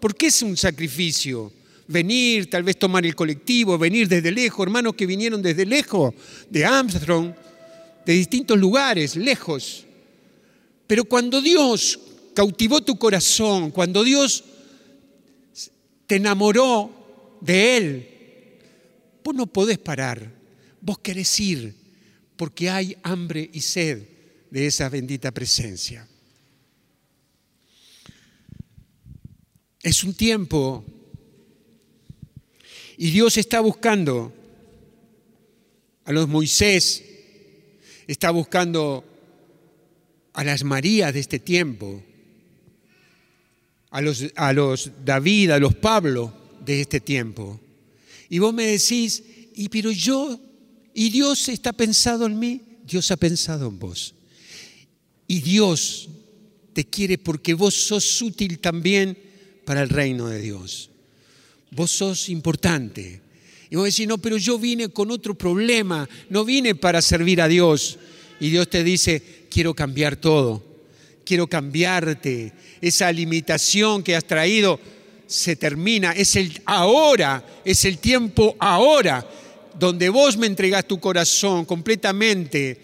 porque 0.00 0.26
es 0.26 0.42
un 0.42 0.56
sacrificio. 0.56 1.52
Venir, 1.86 2.48
tal 2.48 2.62
vez 2.62 2.78
tomar 2.78 3.04
el 3.04 3.14
colectivo, 3.14 3.76
venir 3.76 4.08
desde 4.08 4.32
lejos, 4.32 4.66
hermanos 4.66 4.94
que 4.94 5.06
vinieron 5.06 5.42
desde 5.42 5.66
lejos, 5.66 6.14
de 6.48 6.64
Armstrong, 6.64 7.34
de 8.04 8.12
distintos 8.12 8.58
lugares, 8.58 9.16
lejos. 9.16 9.84
Pero 10.86 11.04
cuando 11.04 11.40
Dios 11.40 11.98
cautivó 12.34 12.82
tu 12.82 12.98
corazón, 12.98 13.70
cuando 13.70 14.04
Dios 14.04 14.44
te 16.06 16.16
enamoró 16.16 17.38
de 17.40 17.76
Él, 17.76 18.08
vos 19.22 19.34
no 19.34 19.46
podés 19.46 19.78
parar, 19.78 20.30
vos 20.80 20.98
querés 20.98 21.40
ir, 21.40 21.74
porque 22.36 22.68
hay 22.68 22.96
hambre 23.02 23.48
y 23.52 23.60
sed 23.60 24.02
de 24.50 24.66
esa 24.66 24.88
bendita 24.88 25.32
presencia. 25.32 26.06
Es 29.82 30.02
un 30.04 30.14
tiempo 30.14 30.84
y 32.96 33.10
Dios 33.10 33.36
está 33.36 33.60
buscando 33.60 34.32
a 36.04 36.12
los 36.12 36.28
Moisés, 36.28 37.02
está 38.06 38.30
buscando 38.30 39.04
a 40.32 40.44
las 40.44 40.64
Marías 40.64 41.14
de 41.14 41.20
este 41.20 41.38
tiempo, 41.38 42.02
a 43.90 44.00
los, 44.00 44.24
a 44.34 44.52
los 44.52 44.90
David, 45.04 45.50
a 45.50 45.58
los 45.58 45.74
Pablo 45.74 46.32
de 46.64 46.80
este 46.80 47.00
tiempo. 47.00 47.60
Y 48.28 48.38
vos 48.38 48.52
me 48.52 48.66
decís, 48.66 49.22
y 49.54 49.68
pero 49.68 49.90
yo, 49.92 50.40
y 50.92 51.10
Dios 51.10 51.48
está 51.48 51.72
pensado 51.72 52.26
en 52.26 52.38
mí, 52.38 52.60
Dios 52.86 53.10
ha 53.10 53.16
pensado 53.16 53.68
en 53.68 53.78
vos. 53.78 54.14
Y 55.26 55.40
Dios 55.40 56.08
te 56.72 56.84
quiere 56.84 57.18
porque 57.18 57.54
vos 57.54 57.74
sos 57.74 58.20
útil 58.20 58.58
también 58.58 59.16
para 59.64 59.82
el 59.82 59.88
reino 59.88 60.28
de 60.28 60.40
Dios. 60.40 60.90
Vos 61.70 61.90
sos 61.90 62.28
importante. 62.28 63.22
Y 63.70 63.76
vos 63.76 63.86
decís, 63.86 64.06
no, 64.06 64.18
pero 64.18 64.36
yo 64.36 64.58
vine 64.58 64.88
con 64.88 65.10
otro 65.10 65.34
problema, 65.34 66.08
no 66.30 66.44
vine 66.44 66.74
para 66.74 67.02
servir 67.02 67.40
a 67.40 67.48
Dios. 67.48 67.98
Y 68.40 68.50
Dios 68.50 68.68
te 68.68 68.84
dice, 68.84 69.22
quiero 69.50 69.74
cambiar 69.74 70.16
todo, 70.16 70.62
quiero 71.24 71.46
cambiarte. 71.46 72.52
Esa 72.80 73.10
limitación 73.12 74.02
que 74.02 74.16
has 74.16 74.24
traído 74.24 74.78
se 75.26 75.56
termina, 75.56 76.12
es 76.12 76.36
el 76.36 76.60
ahora, 76.66 77.44
es 77.64 77.84
el 77.84 77.98
tiempo 77.98 78.56
ahora, 78.58 79.26
donde 79.78 80.08
vos 80.08 80.36
me 80.36 80.46
entregás 80.46 80.86
tu 80.86 81.00
corazón 81.00 81.64
completamente 81.64 82.80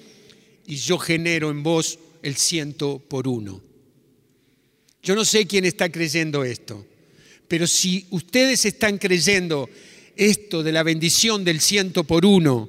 y 0.66 0.76
yo 0.76 0.98
genero 0.98 1.50
en 1.50 1.62
vos 1.62 1.98
el 2.22 2.36
ciento 2.36 2.98
por 2.98 3.28
uno. 3.28 3.60
Yo 5.02 5.14
no 5.14 5.24
sé 5.24 5.46
quién 5.46 5.64
está 5.64 5.90
creyendo 5.90 6.44
esto, 6.44 6.86
pero 7.48 7.66
si 7.66 8.06
ustedes 8.10 8.64
están 8.64 8.98
creyendo 8.98 9.68
esto 10.20 10.62
de 10.62 10.70
la 10.70 10.82
bendición 10.82 11.44
del 11.44 11.60
ciento 11.60 12.04
por 12.04 12.26
uno, 12.26 12.68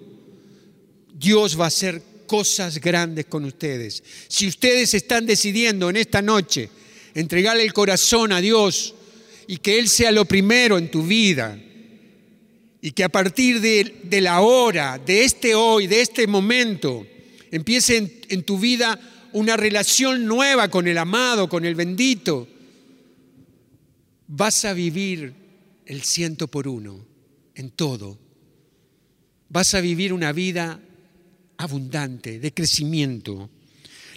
Dios 1.13 1.59
va 1.59 1.65
a 1.65 1.67
hacer 1.67 2.01
cosas 2.25 2.79
grandes 2.79 3.25
con 3.25 3.43
ustedes. 3.43 4.01
Si 4.29 4.47
ustedes 4.47 4.93
están 4.93 5.25
decidiendo 5.25 5.89
en 5.89 5.97
esta 5.97 6.21
noche 6.21 6.69
entregarle 7.13 7.63
el 7.63 7.73
corazón 7.73 8.31
a 8.31 8.39
Dios 8.39 8.95
y 9.47 9.57
que 9.57 9.79
Él 9.79 9.89
sea 9.89 10.13
lo 10.13 10.23
primero 10.23 10.77
en 10.77 10.89
tu 10.89 11.03
vida, 11.05 11.59
y 12.83 12.91
que 12.91 13.03
a 13.03 13.09
partir 13.09 13.59
de, 13.59 14.21
la 14.21 14.39
hora, 14.39 14.97
de 14.97 15.25
este 15.25 15.53
hoy, 15.53 15.87
de 15.87 16.01
este 16.01 16.25
momento, 16.27 17.05
empiece 17.51 17.97
en, 17.97 18.13
en 18.29 18.43
tu 18.43 18.57
vida 18.57 18.97
una 19.33 19.57
relación 19.57 20.25
nueva 20.25 20.69
con 20.69 20.87
el 20.87 20.97
amado, 20.97 21.49
con 21.49 21.65
el 21.65 21.75
bendito, 21.75 22.47
vas 24.27 24.63
a 24.63 24.73
vivir 24.73 25.33
el 25.85 26.01
ciento 26.03 26.47
por 26.47 26.69
uno 26.69 27.10
en 27.61 27.69
todo. 27.71 28.19
Vas 29.47 29.73
a 29.73 29.81
vivir 29.81 30.11
una 30.11 30.33
vida 30.33 30.81
abundante, 31.57 32.39
de 32.39 32.53
crecimiento. 32.53 33.49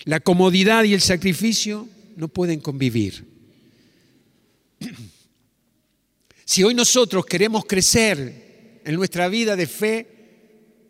La 0.04 0.20
comodidad 0.20 0.84
y 0.84 0.94
el 0.94 1.00
sacrificio 1.00 1.88
no 2.16 2.28
pueden 2.28 2.60
convivir. 2.60 3.24
Si 6.46 6.62
hoy 6.62 6.74
nosotros 6.74 7.24
queremos 7.24 7.64
crecer 7.64 8.82
en 8.84 8.94
nuestra 8.96 9.28
vida 9.28 9.56
de 9.56 9.66
fe, 9.66 10.06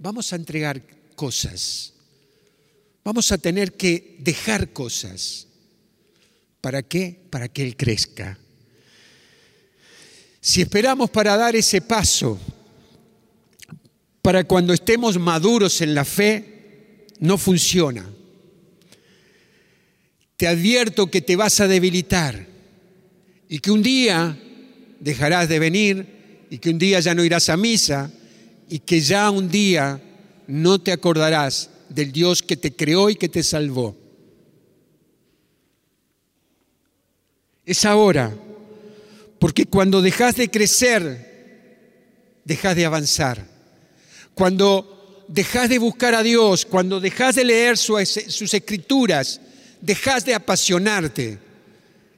vamos 0.00 0.32
a 0.32 0.36
entregar 0.36 0.82
cosas. 1.14 1.94
Vamos 3.04 3.30
a 3.30 3.38
tener 3.38 3.74
que 3.74 4.16
dejar 4.18 4.72
cosas. 4.72 5.46
¿Para 6.60 6.82
qué? 6.82 7.20
Para 7.30 7.46
que 7.46 7.62
Él 7.62 7.76
crezca. 7.76 8.36
Si 10.46 10.60
esperamos 10.60 11.08
para 11.08 11.38
dar 11.38 11.56
ese 11.56 11.80
paso, 11.80 12.38
para 14.20 14.44
cuando 14.44 14.74
estemos 14.74 15.18
maduros 15.18 15.80
en 15.80 15.94
la 15.94 16.04
fe, 16.04 17.06
no 17.20 17.38
funciona. 17.38 18.06
Te 20.36 20.46
advierto 20.46 21.10
que 21.10 21.22
te 21.22 21.34
vas 21.34 21.60
a 21.60 21.66
debilitar 21.66 22.46
y 23.48 23.58
que 23.60 23.70
un 23.70 23.82
día 23.82 24.38
dejarás 25.00 25.48
de 25.48 25.58
venir 25.58 26.46
y 26.50 26.58
que 26.58 26.68
un 26.68 26.78
día 26.78 27.00
ya 27.00 27.14
no 27.14 27.24
irás 27.24 27.48
a 27.48 27.56
misa 27.56 28.12
y 28.68 28.80
que 28.80 29.00
ya 29.00 29.30
un 29.30 29.48
día 29.48 29.98
no 30.46 30.78
te 30.78 30.92
acordarás 30.92 31.70
del 31.88 32.12
Dios 32.12 32.42
que 32.42 32.58
te 32.58 32.76
creó 32.76 33.08
y 33.08 33.16
que 33.16 33.30
te 33.30 33.42
salvó. 33.42 33.96
Es 37.64 37.86
ahora, 37.86 38.36
porque 39.44 39.66
cuando 39.66 40.00
dejas 40.00 40.36
de 40.36 40.50
crecer, 40.50 42.40
dejas 42.46 42.74
de 42.74 42.86
avanzar. 42.86 43.46
Cuando 44.32 45.26
dejas 45.28 45.68
de 45.68 45.76
buscar 45.76 46.14
a 46.14 46.22
Dios, 46.22 46.64
cuando 46.64 46.98
dejas 46.98 47.34
de 47.34 47.44
leer 47.44 47.76
sus 47.76 48.54
escrituras, 48.54 49.42
dejas 49.82 50.24
de 50.24 50.32
apasionarte 50.32 51.38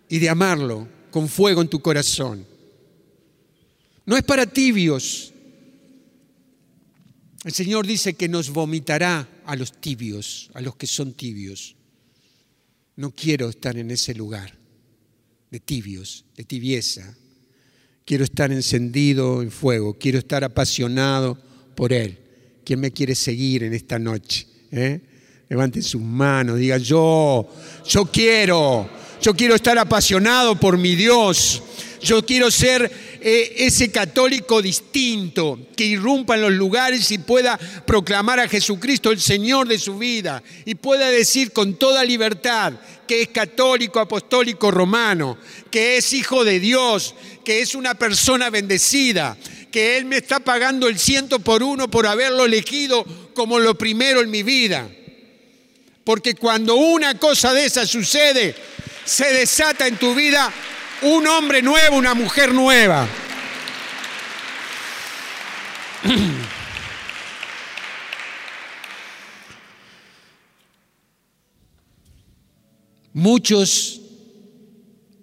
y 0.08 0.20
de 0.20 0.28
amarlo 0.28 0.86
con 1.10 1.28
fuego 1.28 1.62
en 1.62 1.68
tu 1.68 1.82
corazón. 1.82 2.46
No 4.04 4.16
es 4.16 4.22
para 4.22 4.46
tibios. 4.46 5.32
El 7.42 7.52
Señor 7.52 7.88
dice 7.88 8.14
que 8.14 8.28
nos 8.28 8.50
vomitará 8.50 9.28
a 9.44 9.56
los 9.56 9.72
tibios, 9.80 10.48
a 10.54 10.60
los 10.60 10.76
que 10.76 10.86
son 10.86 11.12
tibios. 11.12 11.74
No 12.94 13.10
quiero 13.10 13.48
estar 13.48 13.76
en 13.76 13.90
ese 13.90 14.14
lugar 14.14 14.65
de 15.56 15.60
tibios, 15.60 16.26
de 16.36 16.44
tibieza. 16.44 17.16
Quiero 18.04 18.24
estar 18.24 18.52
encendido 18.52 19.40
en 19.40 19.50
fuego, 19.50 19.96
quiero 19.98 20.18
estar 20.18 20.44
apasionado 20.44 21.38
por 21.74 21.94
Él. 21.94 22.18
¿Quién 22.62 22.80
me 22.80 22.90
quiere 22.90 23.14
seguir 23.14 23.62
en 23.62 23.72
esta 23.72 23.98
noche? 23.98 24.46
¿Eh? 24.70 25.00
Levanten 25.48 25.82
sus 25.82 26.02
manos, 26.02 26.58
diga 26.58 26.76
yo, 26.76 27.48
yo 27.88 28.04
quiero, 28.04 28.86
yo 29.22 29.34
quiero 29.34 29.54
estar 29.54 29.78
apasionado 29.78 30.60
por 30.60 30.76
mi 30.76 30.94
Dios. 30.94 31.62
Yo 32.02 32.26
quiero 32.26 32.50
ser 32.50 32.92
eh, 33.20 33.54
ese 33.58 33.90
católico 33.90 34.60
distinto 34.60 35.58
que 35.76 35.84
irrumpa 35.84 36.34
en 36.34 36.42
los 36.42 36.52
lugares 36.52 37.10
y 37.10 37.18
pueda 37.18 37.58
proclamar 37.86 38.40
a 38.40 38.48
Jesucristo 38.48 39.10
el 39.10 39.20
Señor 39.20 39.68
de 39.68 39.78
su 39.78 39.98
vida 39.98 40.42
y 40.64 40.74
pueda 40.74 41.08
decir 41.08 41.52
con 41.52 41.74
toda 41.74 42.04
libertad 42.04 42.74
que 43.06 43.22
es 43.22 43.28
católico, 43.28 44.00
apostólico, 44.00 44.70
romano, 44.70 45.38
que 45.70 45.96
es 45.96 46.12
hijo 46.12 46.44
de 46.44 46.60
Dios, 46.60 47.14
que 47.44 47.60
es 47.60 47.74
una 47.74 47.94
persona 47.94 48.50
bendecida, 48.50 49.36
que 49.70 49.96
Él 49.96 50.04
me 50.04 50.16
está 50.16 50.40
pagando 50.40 50.88
el 50.88 50.98
ciento 50.98 51.38
por 51.38 51.62
uno 51.62 51.88
por 51.88 52.06
haberlo 52.06 52.44
elegido 52.44 53.04
como 53.34 53.58
lo 53.58 53.76
primero 53.76 54.20
en 54.20 54.30
mi 54.30 54.42
vida. 54.42 54.88
Porque 56.04 56.34
cuando 56.34 56.76
una 56.76 57.18
cosa 57.18 57.52
de 57.52 57.64
esa 57.64 57.86
sucede, 57.86 58.54
se 59.04 59.32
desata 59.32 59.86
en 59.86 59.96
tu 59.96 60.14
vida 60.14 60.52
un 61.02 61.26
hombre 61.26 61.62
nuevo, 61.62 61.96
una 61.96 62.14
mujer 62.14 62.54
nueva. 62.54 63.08
Muchos, 73.12 74.00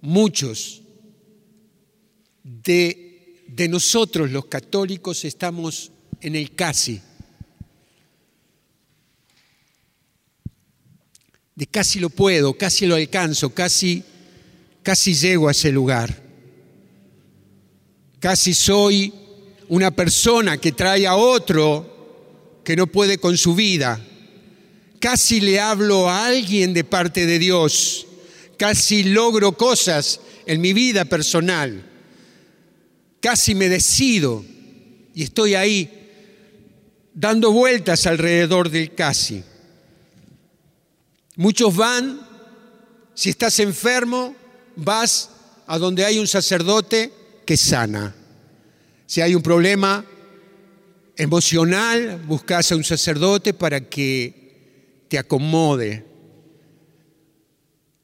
muchos 0.01 0.81
de, 2.43 3.43
de, 3.47 3.67
nosotros 3.67 4.31
los 4.31 4.45
católicos 4.45 5.23
estamos 5.25 5.91
en 6.19 6.35
el 6.35 6.55
casi. 6.55 6.99
De 11.53 11.67
casi 11.67 11.99
lo 11.99 12.09
puedo, 12.09 12.57
casi 12.57 12.87
lo 12.87 12.95
alcanzo, 12.95 13.53
casi 13.53 14.03
casi 14.83 15.13
llego 15.15 15.47
a 15.47 15.51
ese 15.51 15.71
lugar. 15.71 16.21
Casi 18.19 18.53
soy 18.53 19.13
una 19.69 19.91
persona 19.91 20.57
que 20.57 20.71
trae 20.71 21.07
a 21.07 21.15
otro 21.15 22.61
que 22.63 22.75
no 22.75 22.87
puede 22.87 23.17
con 23.17 23.37
su 23.37 23.55
vida. 23.55 23.99
Casi 24.99 25.41
le 25.41 25.59
hablo 25.59 26.09
a 26.09 26.25
alguien 26.25 26.73
de 26.73 26.83
parte 26.83 27.25
de 27.25 27.39
Dios. 27.39 28.07
Casi 28.57 29.03
logro 29.03 29.57
cosas 29.57 30.19
en 30.45 30.61
mi 30.61 30.73
vida 30.73 31.05
personal. 31.05 31.83
Casi 33.19 33.55
me 33.55 33.69
decido 33.69 34.45
y 35.15 35.23
estoy 35.23 35.55
ahí 35.55 35.89
dando 37.13 37.51
vueltas 37.51 38.05
alrededor 38.05 38.69
del 38.69 38.93
casi. 38.93 39.43
Muchos 41.35 41.75
van, 41.75 42.21
si 43.13 43.29
estás 43.29 43.59
enfermo, 43.59 44.35
vas 44.75 45.29
a 45.67 45.77
donde 45.77 46.05
hay 46.05 46.19
un 46.19 46.27
sacerdote 46.27 47.11
que 47.45 47.57
sana. 47.57 48.15
Si 49.05 49.21
hay 49.21 49.35
un 49.35 49.41
problema 49.41 50.05
emocional, 51.15 52.21
buscas 52.27 52.71
a 52.71 52.75
un 52.75 52.83
sacerdote 52.83 53.53
para 53.53 53.81
que 53.81 55.05
te 55.07 55.17
acomode. 55.17 56.05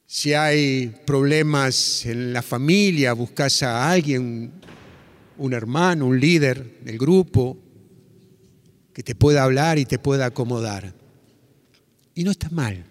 Si 0.06 0.34
hay 0.34 0.88
problemas 1.06 2.04
en 2.06 2.32
la 2.32 2.42
familia, 2.42 3.12
buscas 3.12 3.62
a 3.62 3.90
alguien, 3.90 4.52
un 5.38 5.52
hermano, 5.52 6.06
un 6.06 6.18
líder 6.18 6.80
del 6.80 6.98
grupo, 6.98 7.56
que 8.92 9.02
te 9.02 9.14
pueda 9.14 9.44
hablar 9.44 9.78
y 9.78 9.84
te 9.84 9.98
pueda 9.98 10.26
acomodar. 10.26 10.94
Y 12.14 12.24
no 12.24 12.32
está 12.32 12.50
mal. 12.50 12.84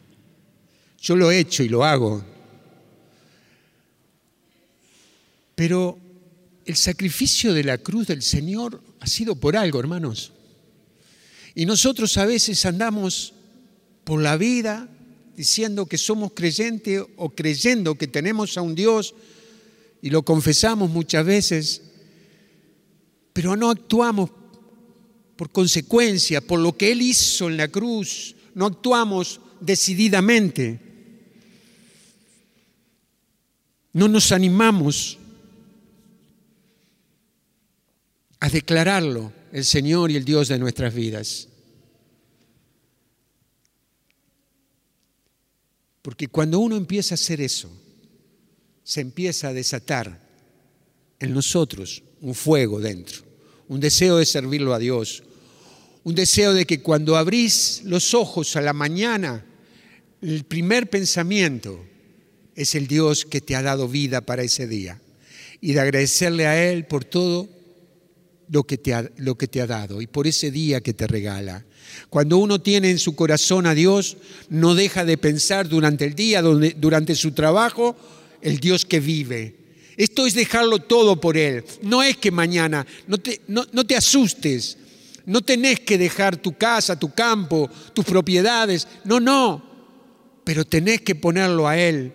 Yo 0.97 1.15
lo 1.15 1.31
he 1.31 1.39
hecho 1.39 1.63
y 1.63 1.69
lo 1.69 1.83
hago. 1.83 2.23
Pero 5.60 6.00
el 6.65 6.78
sacrificio 6.78 7.54
de 7.54 7.65
la 7.65 7.80
cruz 7.80 8.08
del 8.08 8.22
Señor 8.22 8.82
ha 9.02 9.08
sido 9.08 9.36
por 9.36 9.58
algo, 9.58 9.78
hermanos. 9.82 10.32
Y 11.54 11.65
nosotros 11.65 12.15
a 12.15 12.26
veces 12.26 12.65
andamos 12.65 13.34
por 14.06 14.22
la 14.22 14.38
vida 14.38 14.88
diciendo 15.36 15.86
que 15.86 15.98
somos 15.98 16.32
creyentes 16.34 17.04
o 17.17 17.32
creyendo 17.32 17.95
que 17.95 18.08
tenemos 18.08 18.58
a 18.58 18.62
un 18.62 18.74
Dios 18.74 19.13
y 20.02 20.12
lo 20.12 20.24
confesamos 20.24 20.89
muchas 20.91 21.26
veces, 21.26 21.82
pero 23.34 23.58
no 23.58 23.69
actuamos 23.69 24.30
por 25.36 25.52
consecuencia, 25.52 26.39
por 26.39 26.62
lo 26.62 26.78
que 26.78 26.93
Él 26.93 27.02
hizo 27.02 27.50
en 27.50 27.58
la 27.58 27.67
cruz, 27.67 28.34
no 28.56 28.65
actuamos 28.65 29.41
decididamente, 29.60 30.80
no 33.91 34.08
nos 34.08 34.32
animamos 34.32 35.18
declararlo 38.51 39.31
el 39.51 39.65
Señor 39.65 40.12
y 40.12 40.15
el 40.15 40.25
Dios 40.25 40.47
de 40.47 40.59
nuestras 40.59 40.93
vidas. 40.93 41.47
Porque 46.01 46.27
cuando 46.27 46.59
uno 46.59 46.77
empieza 46.77 47.13
a 47.13 47.17
hacer 47.17 47.41
eso, 47.41 47.69
se 48.83 49.01
empieza 49.01 49.49
a 49.49 49.53
desatar 49.53 50.19
en 51.19 51.33
nosotros 51.33 52.03
un 52.21 52.33
fuego 52.33 52.79
dentro, 52.79 53.19
un 53.67 53.79
deseo 53.79 54.17
de 54.17 54.25
servirlo 54.25 54.73
a 54.73 54.79
Dios, 54.79 55.23
un 56.03 56.15
deseo 56.15 56.53
de 56.53 56.65
que 56.65 56.81
cuando 56.81 57.17
abrís 57.17 57.81
los 57.85 58.13
ojos 58.13 58.55
a 58.55 58.62
la 58.62 58.73
mañana, 58.73 59.45
el 60.21 60.45
primer 60.45 60.89
pensamiento 60.89 61.85
es 62.55 62.75
el 62.75 62.88
Dios 62.88 63.25
que 63.25 63.41
te 63.41 63.55
ha 63.55 63.62
dado 63.62 63.88
vida 63.88 64.21
para 64.21 64.43
ese 64.43 64.67
día 64.67 64.99
y 65.62 65.73
de 65.73 65.81
agradecerle 65.81 66.47
a 66.47 66.71
Él 66.71 66.85
por 66.85 67.03
todo 67.05 67.59
lo 68.49 68.63
que 68.63 68.77
te 68.77 68.93
ha, 68.93 69.09
lo 69.17 69.35
que 69.35 69.47
te 69.47 69.62
ha 69.62 69.67
dado 69.67 70.01
y 70.01 70.07
por 70.07 70.27
ese 70.27 70.51
día 70.51 70.81
que 70.81 70.93
te 70.93 71.07
regala. 71.07 71.65
Cuando 72.09 72.38
uno 72.38 72.62
tiene 72.62 72.89
en 72.89 72.99
su 72.99 73.15
corazón 73.15 73.65
a 73.65 73.73
Dios, 73.73 74.17
no 74.49 74.75
deja 74.75 75.05
de 75.05 75.17
pensar 75.17 75.67
durante 75.67 76.05
el 76.05 76.15
día, 76.15 76.41
durante 76.41 77.15
su 77.15 77.31
trabajo, 77.31 77.95
el 78.41 78.59
Dios 78.59 78.85
que 78.85 78.99
vive. 78.99 79.55
Esto 79.97 80.25
es 80.25 80.33
dejarlo 80.33 80.79
todo 80.79 81.19
por 81.19 81.38
Él. 81.38 81.63
No 81.81 82.03
es 82.03 82.17
que 82.17 82.31
mañana, 82.31 82.85
no 83.07 83.17
te, 83.17 83.41
no, 83.47 83.65
no 83.71 83.85
te 83.85 83.95
asustes, 83.95 84.77
no 85.25 85.41
tenés 85.41 85.81
que 85.81 85.97
dejar 85.97 86.38
tu 86.38 86.57
casa, 86.57 86.97
tu 86.97 87.13
campo, 87.13 87.69
tus 87.93 88.05
propiedades. 88.05 88.88
No, 89.03 89.19
no. 89.19 89.62
Pero 90.43 90.65
tenés 90.65 91.01
que 91.01 91.15
ponerlo 91.15 91.67
a 91.67 91.77
Él 91.77 92.13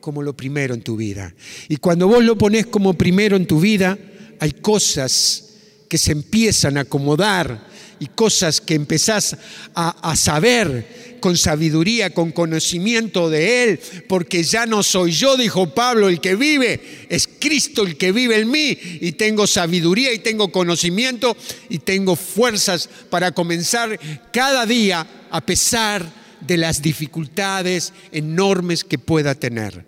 como 0.00 0.22
lo 0.22 0.36
primero 0.36 0.74
en 0.74 0.82
tu 0.82 0.96
vida. 0.96 1.34
Y 1.68 1.76
cuando 1.76 2.08
vos 2.08 2.24
lo 2.24 2.38
pones 2.38 2.66
como 2.66 2.94
primero 2.94 3.36
en 3.36 3.46
tu 3.46 3.60
vida, 3.60 3.98
hay 4.40 4.52
cosas 4.52 5.45
que 5.88 5.98
se 5.98 6.12
empiezan 6.12 6.76
a 6.76 6.82
acomodar 6.82 7.66
y 7.98 8.06
cosas 8.06 8.60
que 8.60 8.74
empezás 8.74 9.36
a, 9.74 10.10
a, 10.10 10.16
saber 10.16 11.16
con 11.20 11.36
sabiduría, 11.36 12.10
con 12.10 12.30
conocimiento 12.30 13.30
de 13.30 13.64
Él, 13.64 13.80
porque 14.08 14.42
ya 14.42 14.66
no 14.66 14.82
soy 14.82 15.12
yo, 15.12 15.36
dijo 15.36 15.74
Pablo, 15.74 16.08
el 16.08 16.20
que 16.20 16.36
vive, 16.36 17.06
es 17.08 17.26
Cristo 17.26 17.82
el 17.82 17.96
que 17.96 18.12
vive 18.12 18.38
en 18.38 18.50
mí, 18.50 18.78
y 19.00 19.12
tengo 19.12 19.46
sabiduría 19.46 20.12
y 20.12 20.18
tengo 20.18 20.52
conocimiento 20.52 21.36
y 21.70 21.78
tengo 21.78 22.16
fuerzas 22.16 22.88
para 23.08 23.32
comenzar 23.32 23.98
cada 24.32 24.66
día 24.66 25.06
a 25.30 25.40
pesar 25.40 26.04
de 26.40 26.56
las 26.56 26.82
dificultades 26.82 27.92
enormes 28.12 28.84
que 28.84 28.98
pueda 28.98 29.34
tener. 29.34 29.86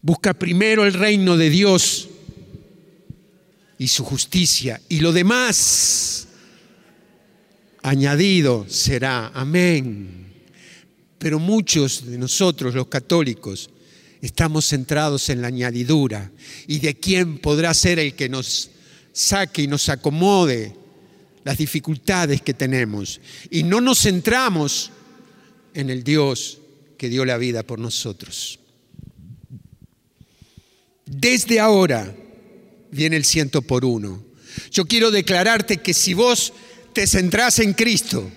Busca 0.00 0.34
primero 0.34 0.84
el 0.84 0.94
reino 0.94 1.36
de 1.36 1.50
Dios 1.50 2.07
y 3.78 3.88
su 3.88 4.04
justicia, 4.04 4.80
y 4.88 5.00
lo 5.00 5.12
demás 5.12 6.26
añadido 7.82 8.66
será. 8.68 9.28
Amén. 9.34 10.26
Pero 11.18 11.38
muchos 11.38 12.06
de 12.06 12.18
nosotros, 12.18 12.74
los 12.74 12.88
católicos, 12.88 13.70
estamos 14.20 14.66
centrados 14.68 15.28
en 15.28 15.42
la 15.42 15.48
añadidura 15.48 16.30
y 16.66 16.78
de 16.78 16.94
quién 16.96 17.38
podrá 17.38 17.72
ser 17.74 17.98
el 17.98 18.14
que 18.14 18.28
nos 18.28 18.70
saque 19.12 19.62
y 19.62 19.66
nos 19.66 19.88
acomode 19.88 20.74
las 21.44 21.58
dificultades 21.58 22.42
que 22.42 22.54
tenemos. 22.54 23.20
Y 23.50 23.62
no 23.62 23.80
nos 23.80 24.02
centramos 24.02 24.90
en 25.74 25.90
el 25.90 26.04
Dios 26.04 26.58
que 26.96 27.08
dio 27.08 27.24
la 27.24 27.38
vida 27.38 27.62
por 27.62 27.78
nosotros. 27.78 28.58
Desde 31.06 31.58
ahora 31.58 32.14
viene 32.90 33.16
el 33.16 33.24
ciento 33.24 33.62
por 33.62 33.84
uno. 33.84 34.22
Yo 34.70 34.86
quiero 34.86 35.10
declararte 35.10 35.78
que 35.78 35.94
si 35.94 36.14
vos 36.14 36.52
te 36.92 37.06
centrás 37.06 37.58
en 37.58 37.74
Cristo, 37.74 38.30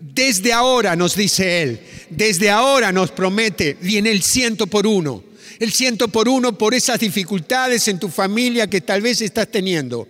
desde 0.00 0.52
ahora 0.52 0.96
nos 0.96 1.14
dice 1.14 1.62
Él, 1.62 1.80
desde 2.10 2.50
ahora 2.50 2.92
nos 2.92 3.10
promete, 3.10 3.76
viene 3.80 4.10
el 4.10 4.22
ciento 4.22 4.66
por 4.66 4.86
uno. 4.86 5.24
El 5.58 5.72
ciento 5.72 6.08
por 6.08 6.28
uno 6.28 6.58
por 6.58 6.74
esas 6.74 7.00
dificultades 7.00 7.88
en 7.88 7.98
tu 7.98 8.08
familia 8.08 8.68
que 8.68 8.82
tal 8.82 9.00
vez 9.00 9.22
estás 9.22 9.50
teniendo. 9.50 10.08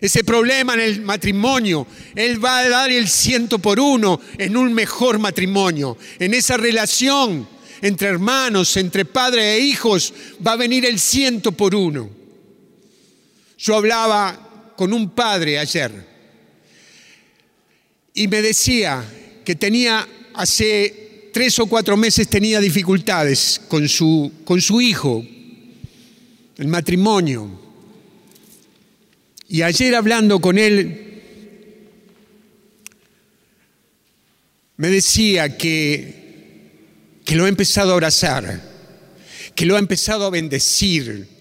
Ese 0.00 0.24
problema 0.24 0.74
en 0.74 0.80
el 0.80 1.00
matrimonio, 1.00 1.86
Él 2.14 2.44
va 2.44 2.58
a 2.58 2.68
dar 2.68 2.90
el 2.90 3.08
ciento 3.08 3.58
por 3.58 3.78
uno 3.78 4.20
en 4.36 4.56
un 4.56 4.74
mejor 4.74 5.18
matrimonio. 5.18 5.96
En 6.18 6.34
esa 6.34 6.56
relación 6.56 7.48
entre 7.82 8.08
hermanos, 8.08 8.76
entre 8.76 9.04
padre 9.04 9.54
e 9.54 9.60
hijos, 9.60 10.14
va 10.44 10.52
a 10.52 10.56
venir 10.56 10.86
el 10.86 10.98
ciento 10.98 11.52
por 11.52 11.74
uno. 11.74 12.21
Yo 13.62 13.76
hablaba 13.76 14.74
con 14.76 14.92
un 14.92 15.10
padre 15.10 15.56
ayer 15.56 15.92
y 18.12 18.26
me 18.26 18.42
decía 18.42 19.04
que 19.44 19.54
tenía 19.54 20.04
hace 20.34 21.30
tres 21.32 21.60
o 21.60 21.66
cuatro 21.66 21.96
meses 21.96 22.26
tenía 22.26 22.58
dificultades 22.58 23.60
con 23.68 23.88
su, 23.88 24.32
con 24.44 24.60
su 24.60 24.80
hijo, 24.80 25.24
el 26.58 26.66
matrimonio. 26.66 27.60
Y 29.46 29.62
ayer 29.62 29.94
hablando 29.94 30.40
con 30.40 30.58
él, 30.58 31.22
me 34.76 34.88
decía 34.88 35.56
que, 35.56 36.72
que 37.24 37.36
lo 37.36 37.44
ha 37.44 37.48
empezado 37.48 37.90
a 37.90 37.94
abrazar, 37.94 38.60
que 39.54 39.66
lo 39.66 39.76
ha 39.76 39.78
empezado 39.78 40.26
a 40.26 40.30
bendecir, 40.30 41.31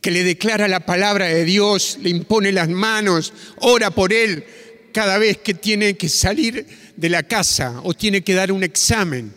que 0.00 0.10
le 0.10 0.24
declara 0.24 0.68
la 0.68 0.80
palabra 0.80 1.26
de 1.26 1.44
Dios, 1.44 1.98
le 2.02 2.10
impone 2.10 2.52
las 2.52 2.68
manos, 2.68 3.32
ora 3.58 3.90
por 3.90 4.12
él 4.12 4.44
cada 4.92 5.18
vez 5.18 5.38
que 5.38 5.54
tiene 5.54 5.96
que 5.96 6.08
salir 6.08 6.66
de 6.96 7.08
la 7.10 7.22
casa 7.22 7.80
o 7.84 7.92
tiene 7.92 8.22
que 8.22 8.34
dar 8.34 8.50
un 8.50 8.62
examen. 8.62 9.32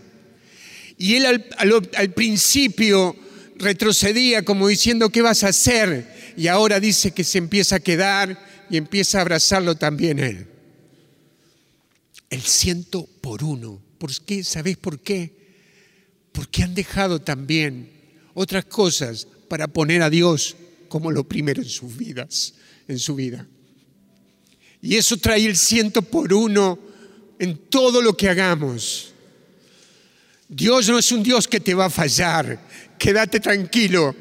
Y 0.98 1.16
él 1.16 1.26
al, 1.58 2.14
principio 2.14 3.16
retrocedía 3.58 4.44
como 4.44 4.68
diciendo, 4.68 5.10
¿qué 5.10 5.22
vas 5.22 5.44
a 5.44 5.50
hacer? 5.50 6.34
Y 6.38 6.48
ahora 6.48 6.80
dice 6.80 7.12
que 7.12 7.24
se 7.24 7.38
empieza 7.38 7.78
a 7.78 7.80
quedar 7.80 8.66
y 8.70 8.78
empieza 8.78 9.18
a 9.18 9.22
abrazarlo 9.22 9.76
también 9.76 10.20
él. 10.20 10.48
El 12.30 12.42
ciento 12.42 13.08
por 13.22 13.44
uno. 13.44 13.82
¿Por 13.98 14.14
qué? 14.24 14.44
¿Sabés 14.44 14.78
por 14.78 15.00
qué? 15.00 15.34
Porque 16.32 16.64
han 16.64 16.76
dejado 16.76 17.20
también 17.22 17.92
otras 18.34 18.66
cosas 18.66 19.28
para 19.50 19.68
poner 19.68 20.02
a 20.02 20.10
Dios 20.10 20.56
como 20.88 21.12
lo 21.12 21.28
primero 21.28 21.62
en 21.62 21.68
sus 21.68 21.98
vidas, 21.98 22.54
en 22.88 23.00
su 23.00 23.16
vida. 23.16 23.46
Y 24.82 24.96
eso 24.96 25.18
trae 25.18 25.46
el 25.46 25.58
ciento 25.58 26.02
por 26.02 26.34
uno 26.34 26.80
en 27.38 27.58
todo 27.70 28.02
lo 28.02 28.16
que 28.16 28.30
hagamos. 28.30 29.14
Dios 30.48 30.90
no 30.90 30.98
es 30.98 31.12
un 31.12 31.22
Dios 31.22 31.48
que 31.48 31.60
te 31.60 31.74
va 31.74 31.86
a 31.86 31.90
fallar. 31.90 32.60
Quédate 32.98 33.40
tranquilo 33.40 34.16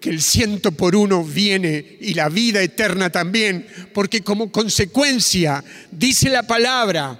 que 0.00 0.10
el 0.10 0.22
ciento 0.22 0.72
por 0.72 0.94
uno 0.94 1.24
viene 1.24 1.98
y 2.00 2.14
la 2.14 2.28
vida 2.28 2.62
eterna 2.62 3.10
también, 3.10 3.66
porque 3.92 4.20
como 4.22 4.52
consecuencia 4.52 5.64
dice 5.90 6.28
la 6.28 6.46
palabra 6.46 7.18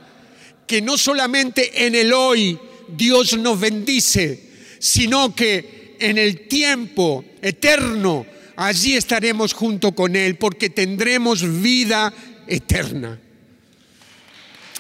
que 0.67 0.83
no 0.83 0.97
solamente 0.97 1.87
en 1.87 1.95
el 1.95 2.13
hoy 2.13 2.59
Dios 2.89 3.37
nos 3.39 3.59
bendice, 3.59 4.51
sino 4.79 5.35
que 5.35 5.86
en 6.01 6.19
el 6.19 6.49
tiempo 6.49 7.25
eterno 7.43 8.27
allí 8.57 8.97
estaremos 8.97 9.53
junto 9.53 9.93
con 9.93 10.17
Él, 10.17 10.37
porque 10.37 10.71
tendremos 10.71 11.61
vida 11.63 12.13
eterna. 12.47 13.19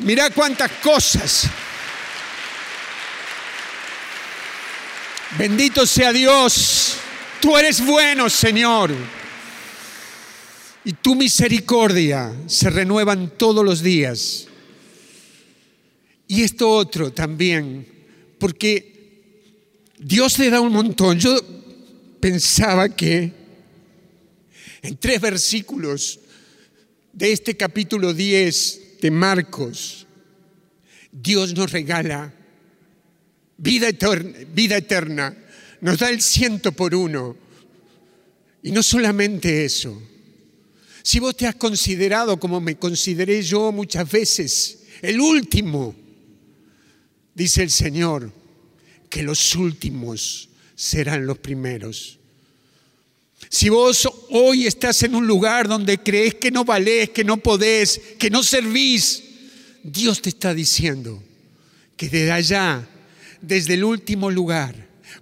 Mira 0.00 0.30
cuántas 0.30 0.70
cosas. 0.82 1.48
Bendito 5.38 5.86
sea 5.86 6.12
Dios. 6.12 6.96
Tú 7.40 7.56
eres 7.56 7.84
bueno, 7.84 8.28
Señor. 8.30 8.92
Y 10.84 10.92
tu 10.94 11.14
misericordia 11.14 12.32
se 12.46 12.70
renuevan 12.70 13.32
todos 13.36 13.64
los 13.64 13.82
días. 13.82 14.46
Y 16.28 16.42
esto 16.42 16.70
otro 16.70 17.12
también, 17.12 17.86
porque 18.38 18.95
Dios 19.98 20.38
le 20.38 20.50
da 20.50 20.60
un 20.60 20.72
montón. 20.72 21.18
Yo 21.18 21.38
pensaba 22.20 22.88
que 22.88 23.32
en 24.82 24.96
tres 24.96 25.20
versículos 25.20 26.20
de 27.12 27.32
este 27.32 27.56
capítulo 27.56 28.12
10 28.12 29.00
de 29.00 29.10
Marcos, 29.10 30.06
Dios 31.10 31.54
nos 31.54 31.72
regala 31.72 32.32
vida 33.56 33.88
eterna, 33.88 34.38
vida 34.52 34.76
eterna, 34.76 35.36
nos 35.80 35.98
da 35.98 36.10
el 36.10 36.20
ciento 36.20 36.72
por 36.72 36.94
uno. 36.94 37.36
Y 38.62 38.72
no 38.72 38.82
solamente 38.82 39.64
eso, 39.64 40.02
si 41.02 41.20
vos 41.20 41.36
te 41.36 41.46
has 41.46 41.54
considerado 41.54 42.38
como 42.38 42.60
me 42.60 42.76
consideré 42.76 43.40
yo 43.42 43.70
muchas 43.70 44.10
veces, 44.10 44.80
el 45.02 45.20
último, 45.20 45.94
dice 47.34 47.62
el 47.62 47.70
Señor, 47.70 48.32
que 49.08 49.22
los 49.22 49.54
últimos 49.54 50.48
serán 50.74 51.26
los 51.26 51.38
primeros. 51.38 52.18
Si 53.48 53.68
vos 53.68 54.08
hoy 54.30 54.66
estás 54.66 55.02
en 55.02 55.14
un 55.14 55.26
lugar 55.26 55.68
donde 55.68 55.98
crees 55.98 56.34
que 56.34 56.50
no 56.50 56.64
valés, 56.64 57.10
que 57.10 57.24
no 57.24 57.36
podés, 57.36 58.00
que 58.18 58.30
no 58.30 58.42
servís, 58.42 59.22
Dios 59.82 60.20
te 60.20 60.30
está 60.30 60.52
diciendo 60.52 61.22
que 61.96 62.08
desde 62.08 62.32
allá, 62.32 62.88
desde 63.40 63.74
el 63.74 63.84
último 63.84 64.30
lugar, 64.30 64.74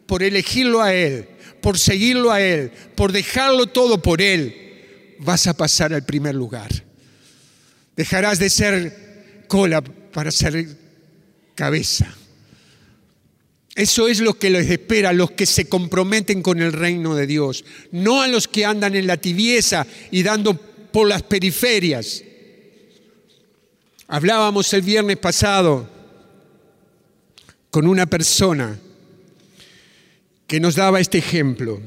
por 0.07 0.23
elegirlo 0.23 0.81
a 0.83 0.95
Él, 0.95 1.29
por 1.61 1.79
seguirlo 1.79 2.31
a 2.33 2.41
Él, 2.41 2.71
por 2.95 3.13
dejarlo 3.13 3.67
todo 3.67 4.01
por 4.01 4.23
Él, 4.23 5.17
vas 5.19 5.47
a 5.47 5.55
pasar 5.55 5.93
al 5.93 6.05
primer 6.05 6.35
lugar. 6.35 6.71
Dejarás 7.97 8.39
de 8.39 8.51
ser 8.51 9.45
cola 9.49 9.83
para 9.83 10.31
ser 10.31 10.67
cabeza. 11.55 12.15
Eso 13.75 14.07
es 14.07 14.21
lo 14.21 14.35
que 14.35 14.51
les 14.51 14.71
espera 14.71 15.11
a 15.11 15.13
los 15.13 15.33
que 15.33 15.47
se 15.47 15.69
comprometen 15.69 16.43
con 16.43 16.61
el 16.61 16.73
reino 16.73 17.17
de 17.17 17.27
Dios, 17.27 17.65
no 17.91 18.23
a 18.23 18.29
los 18.29 18.47
que 18.47 18.65
andan 18.65 18.95
en 18.95 19.07
la 19.07 19.17
tibieza 19.17 19.87
y 20.13 20.23
dando 20.23 20.55
por 20.55 21.09
las 21.09 21.23
periferias. 21.25 22.23
Hablábamos 24.07 24.73
el 24.75 24.83
viernes 24.83 25.17
pasado 25.17 25.91
con 27.71 27.89
una 27.89 28.07
persona 28.07 28.79
que 30.47 30.61
nos 30.61 30.77
daba 30.77 31.01
este 31.01 31.19
ejemplo. 31.19 31.81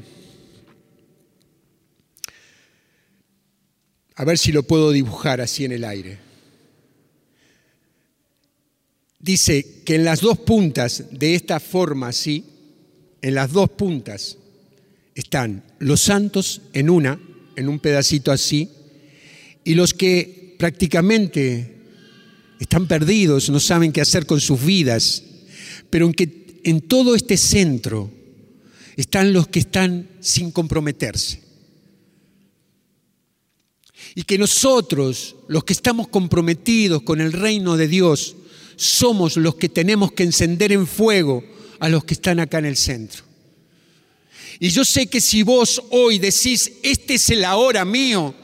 A 4.16 4.24
ver 4.24 4.36
si 4.36 4.52
lo 4.52 4.62
puedo 4.62 4.90
dibujar 4.90 5.40
así 5.40 5.64
en 5.64 5.72
el 5.72 5.84
aire. 5.84 6.27
Dice 9.20 9.82
que 9.84 9.96
en 9.96 10.04
las 10.04 10.20
dos 10.20 10.38
puntas 10.38 11.04
de 11.10 11.34
esta 11.34 11.58
forma 11.58 12.08
así, 12.08 12.44
en 13.20 13.34
las 13.34 13.52
dos 13.52 13.70
puntas 13.70 14.38
están 15.14 15.64
los 15.80 16.00
santos 16.00 16.62
en 16.72 16.88
una, 16.88 17.20
en 17.56 17.68
un 17.68 17.80
pedacito 17.80 18.30
así, 18.30 18.68
y 19.64 19.74
los 19.74 19.92
que 19.92 20.54
prácticamente 20.58 21.78
están 22.60 22.86
perdidos, 22.86 23.50
no 23.50 23.60
saben 23.60 23.92
qué 23.92 24.00
hacer 24.00 24.26
con 24.26 24.40
sus 24.40 24.64
vidas, 24.64 25.24
pero 25.90 26.06
en 26.06 26.12
que 26.12 26.60
en 26.64 26.80
todo 26.82 27.14
este 27.14 27.36
centro 27.36 28.10
están 28.96 29.32
los 29.32 29.48
que 29.48 29.60
están 29.60 30.08
sin 30.20 30.50
comprometerse. 30.50 31.40
Y 34.14 34.22
que 34.22 34.38
nosotros, 34.38 35.36
los 35.48 35.64
que 35.64 35.72
estamos 35.72 36.08
comprometidos 36.08 37.02
con 37.02 37.20
el 37.20 37.32
reino 37.32 37.76
de 37.76 37.88
Dios, 37.88 38.36
somos 38.78 39.36
los 39.36 39.56
que 39.56 39.68
tenemos 39.68 40.12
que 40.12 40.22
encender 40.22 40.72
en 40.72 40.86
fuego 40.86 41.44
a 41.80 41.88
los 41.88 42.04
que 42.04 42.14
están 42.14 42.40
acá 42.40 42.58
en 42.58 42.66
el 42.66 42.76
centro. 42.76 43.24
Y 44.60 44.70
yo 44.70 44.84
sé 44.84 45.08
que 45.08 45.20
si 45.20 45.42
vos 45.42 45.82
hoy 45.90 46.18
decís, 46.18 46.72
este 46.82 47.14
es 47.14 47.28
el 47.30 47.44
ahora 47.44 47.84
mío, 47.84 48.34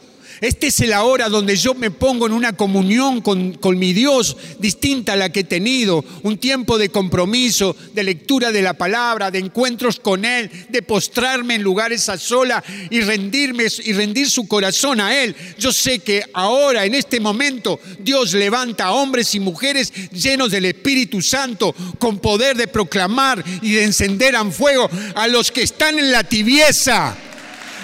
este 0.41 0.69
es 0.69 0.81
la 0.81 1.05
hora 1.05 1.29
donde 1.29 1.57
yo 1.57 1.75
me 1.75 1.91
pongo 1.91 2.27
en 2.27 2.33
una 2.33 2.55
comunión 2.55 3.21
con, 3.21 3.79
mi 3.79 3.93
Dios 3.93 4.37
distinta 4.59 5.15
a 5.15 5.17
la 5.17 5.31
que 5.31 5.41
he 5.41 5.45
tenido, 5.45 6.05
un 6.23 6.39
tiempo 6.39 6.79
de 6.79 6.89
compromiso, 6.89 7.77
de 7.93 8.05
lectura 8.05 8.53
de 8.53 8.63
la 8.63 8.75
palabra, 8.75 9.31
de 9.31 9.39
encuentros 9.39 10.01
con 10.01 10.25
Él, 10.25 10.51
de 10.69 10.83
postrarme 10.83 11.57
en 11.57 11.63
lugares 11.63 12.09
a 12.09 12.19
sola 12.19 12.63
y 12.91 13.01
rendirme 13.01 13.65
y 13.85 13.93
rendir 13.93 14.31
su 14.31 14.47
corazón 14.47 15.01
a 15.01 15.23
Él. 15.23 15.35
Yo 15.59 15.73
sé 15.73 16.01
que 16.01 16.25
ahora, 16.33 16.85
en 16.85 16.95
este 16.95 17.21
momento, 17.21 17.81
Dios 17.99 18.35
levanta 18.35 18.87
a 18.87 18.93
hombres 18.93 19.35
y 19.35 19.41
mujeres 19.41 19.93
llenos 20.11 20.51
del 20.51 20.67
Espíritu 20.67 21.23
Santo, 21.23 21.75
con 21.99 22.19
poder 22.19 22.57
de 22.57 22.69
proclamar 22.69 23.45
y 23.63 23.73
de 23.73 23.85
encender 23.85 24.35
en 24.35 24.53
fuego 24.53 24.89
a 25.15 25.27
los 25.27 25.51
que 25.51 25.63
están 25.63 25.99
en 25.99 26.13
la 26.13 26.25
tibieza, 26.25 27.15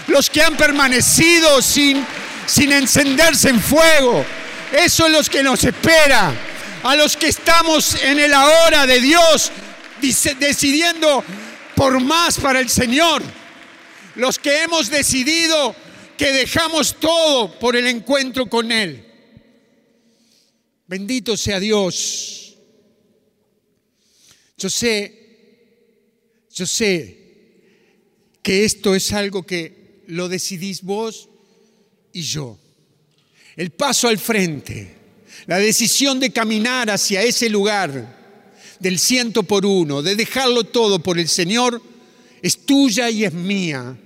los 0.09 0.31
que 0.31 0.43
han 0.43 0.57
permanecido 0.57 1.63
sin 1.63 2.05
sin 2.51 2.73
encenderse 2.73 3.49
en 3.49 3.61
fuego. 3.61 4.25
Eso 4.73 5.07
es 5.07 5.13
lo 5.13 5.23
que 5.23 5.43
nos 5.43 5.63
espera. 5.63 6.35
A 6.83 6.97
los 6.97 7.17
que 7.17 7.29
estamos 7.29 7.95
en 8.03 8.19
el 8.19 8.33
ahora 8.33 8.87
de 8.87 9.01
Dios, 9.01 9.53
decidiendo 10.01 11.23
por 11.77 12.01
más 12.01 12.41
para 12.41 12.59
el 12.61 12.69
Señor. 12.69 13.23
Los 14.17 14.39
que 14.39 14.63
hemos 14.63 14.91
decidido 14.91 15.77
que 16.17 16.33
dejamos 16.33 16.97
todo 16.99 17.57
por 17.59 17.77
el 17.77 17.87
encuentro 17.87 18.47
con 18.47 18.73
Él. 18.73 19.07
Bendito 20.87 21.37
sea 21.37 21.61
Dios. 21.61 22.57
Yo 24.59 24.69
sé, 24.69 25.69
yo 26.53 26.67
sé 26.67 27.17
que 28.43 28.65
esto 28.65 28.95
es 28.95 29.13
algo 29.13 29.47
que 29.47 30.03
lo 30.09 30.29
decidís 30.29 30.83
vos 30.83 31.31
y 32.13 32.23
yo. 32.23 32.59
El 33.57 33.71
paso 33.71 34.09
al 34.09 34.19
frente, 34.19 34.95
la 35.47 35.59
decisión 35.59 36.21
de 36.21 36.31
caminar 36.33 36.91
hacia 36.91 37.23
ese 37.23 37.49
lugar 37.49 38.19
del 38.79 38.99
ciento 38.99 39.43
por 39.43 39.67
uno, 39.67 40.03
de 40.03 40.17
dejarlo 40.17 40.65
todo 40.65 41.03
por 41.03 41.19
el 41.19 41.29
Señor, 41.29 41.83
es 42.43 42.65
tuya 42.65 43.11
y 43.11 43.25
es 43.25 43.33
mía, 43.33 43.97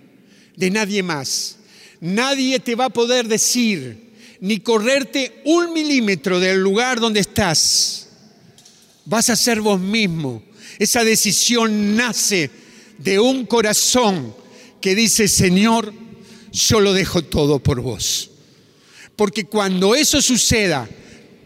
de 0.57 0.71
nadie 0.71 1.03
más. 1.03 1.57
Nadie 2.01 2.59
te 2.61 2.75
va 2.75 2.87
a 2.87 2.91
poder 2.91 3.29
decir 3.29 4.13
ni 4.41 4.61
correrte 4.61 5.41
un 5.45 5.73
milímetro 5.73 6.41
del 6.41 6.59
lugar 6.61 7.01
donde 7.01 7.21
estás. 7.21 8.09
Vas 9.07 9.31
a 9.31 9.37
ser 9.37 9.61
vos 9.61 9.81
mismo. 9.81 10.43
Esa 10.79 11.05
decisión 11.05 11.97
nace 11.97 12.51
de 12.99 13.19
un 13.19 13.47
corazón 13.47 14.35
que 14.81 14.95
dice, 14.95 15.29
Señor, 15.29 15.95
yo 16.55 16.81
lo 16.81 16.93
dejo 16.93 17.23
todo 17.23 17.59
por 17.59 17.81
vos. 17.81 18.31
Porque 19.17 19.45
cuando 19.45 19.95
eso 19.95 20.23
suceda, 20.23 20.89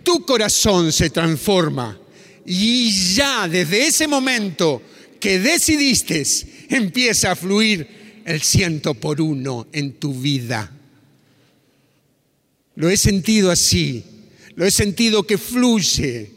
tu 0.05 0.25
corazón 0.25 0.93
se 0.93 1.11
transforma 1.11 1.99
y 2.45 3.15
ya 3.15 3.49
desde 3.49 3.87
ese 3.87 4.07
momento 4.07 4.83
que 5.19 5.39
decidiste, 5.39 6.25
empieza 6.69 7.33
a 7.33 7.37
fluir 7.37 8.23
el 8.25 8.43
ciento 8.43 8.95
por 8.95 9.21
uno 9.21 9.67
en 9.73 9.95
tu 9.95 10.15
vida. 10.15 10.71
Lo 12.77 12.89
he 12.89 12.97
sentido 12.97 13.51
así, 13.51 14.05
lo 14.55 14.65
he 14.65 14.71
sentido 14.71 15.27
que 15.27 15.39
fluye 15.39 16.31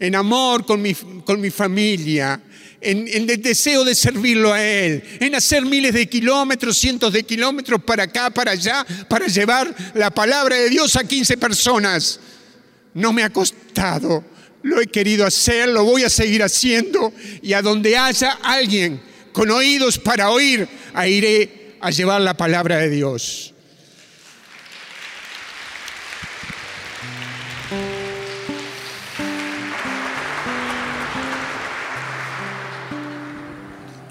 en 0.00 0.14
amor 0.14 0.66
con 0.66 0.82
mi, 0.82 0.94
con 0.94 1.40
mi 1.40 1.50
familia, 1.50 2.40
en, 2.80 3.08
el 3.30 3.42
deseo 3.42 3.84
de 3.84 3.94
servirlo 3.94 4.52
a 4.52 4.62
Él, 4.62 5.02
en 5.20 5.34
hacer 5.34 5.64
miles 5.64 5.94
de 5.94 6.08
kilómetros, 6.08 6.78
cientos 6.78 7.12
de 7.12 7.24
kilómetros 7.24 7.82
para 7.82 8.04
acá, 8.04 8.30
para 8.30 8.52
allá, 8.52 8.86
para 9.08 9.26
llevar 9.26 9.74
la 9.94 10.10
palabra 10.10 10.56
de 10.56 10.68
Dios 10.68 10.96
a 10.96 11.04
15 11.04 11.36
personas. 11.36 12.20
No 12.94 13.12
me 13.12 13.22
ha 13.22 13.30
costado, 13.30 14.24
lo 14.62 14.80
he 14.80 14.86
querido 14.86 15.26
hacer, 15.26 15.68
lo 15.68 15.84
voy 15.84 16.04
a 16.04 16.10
seguir 16.10 16.42
haciendo 16.42 17.12
y 17.42 17.52
a 17.52 17.62
donde 17.62 17.96
haya 17.96 18.38
alguien 18.42 19.00
con 19.32 19.50
oídos 19.50 19.98
para 19.98 20.30
oír, 20.30 20.68
iré 21.06 21.76
a 21.80 21.90
llevar 21.90 22.20
la 22.20 22.36
palabra 22.36 22.78
de 22.78 22.90
Dios. 22.90 23.54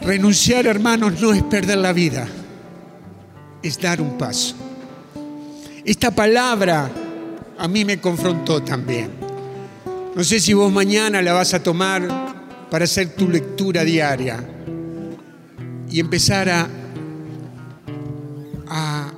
Renunciar, 0.08 0.66
hermanos, 0.68 1.20
no 1.20 1.34
es 1.34 1.44
perder 1.44 1.80
la 1.80 1.92
vida, 1.92 2.26
es 3.62 3.78
dar 3.78 4.00
un 4.00 4.18
paso. 4.18 4.56
Esta 5.84 6.12
palabra 6.12 6.90
a 7.58 7.68
mí 7.68 7.84
me 7.84 8.00
confrontó 8.00 8.64
también. 8.64 9.10
No 10.16 10.24
sé 10.24 10.40
si 10.40 10.54
vos 10.54 10.72
mañana 10.72 11.22
la 11.22 11.34
vas 11.34 11.54
a 11.54 11.62
tomar 11.62 12.08
para 12.72 12.86
hacer 12.86 13.18
tu 13.18 13.28
lectura 13.28 13.84
diaria 13.84 14.42
y 15.92 16.00
empezar 16.00 16.48
a, 16.52 16.70
a, 18.70 19.12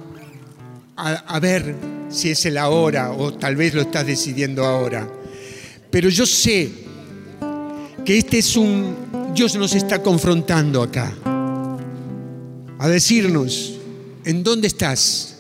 a, 0.96 1.40
ver 1.40 1.76
si 2.10 2.32
es 2.32 2.46
la 2.46 2.70
hora 2.70 3.12
o 3.12 3.32
tal 3.36 3.56
vez 3.56 3.76
lo 3.76 3.82
estás 3.82 4.08
decidiendo 4.08 4.66
ahora. 4.66 5.08
Pero 5.92 6.10
yo 6.10 6.26
sé 6.26 6.72
que 8.04 8.18
este 8.18 8.40
es 8.40 8.58
un 8.58 9.19
Dios 9.34 9.56
nos 9.56 9.74
está 9.74 10.02
confrontando 10.02 10.82
acá, 10.82 11.14
a 12.78 12.88
decirnos, 12.88 13.80
¿en 14.26 14.44
dónde 14.44 14.68
estás? 14.68 15.38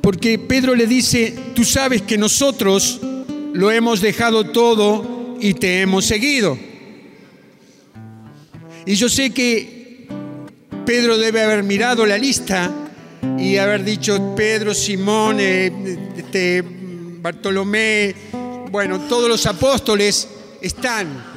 Porque 0.00 0.38
Pedro 0.38 0.74
le 0.74 0.86
dice, 0.86 1.34
tú 1.54 1.64
sabes 1.64 2.02
que 2.02 2.16
nosotros 2.16 3.00
lo 3.52 3.70
hemos 3.70 4.00
dejado 4.00 4.44
todo 4.44 5.36
y 5.40 5.54
te 5.54 5.80
hemos 5.80 6.04
seguido. 6.04 6.58
Y 8.86 8.94
yo 8.94 9.08
sé 9.08 9.30
que 9.30 10.06
Pedro 10.86 11.18
debe 11.18 11.42
haber 11.42 11.62
mirado 11.62 12.06
la 12.06 12.18
lista 12.18 12.70
y 13.38 13.56
haber 13.56 13.84
dicho, 13.84 14.34
Pedro, 14.36 14.74
Simón, 14.74 15.40
este, 15.40 16.62
Bartolomé, 17.20 18.14
bueno, 18.70 19.00
todos 19.08 19.28
los 19.28 19.46
apóstoles 19.46 20.28
están 20.60 21.33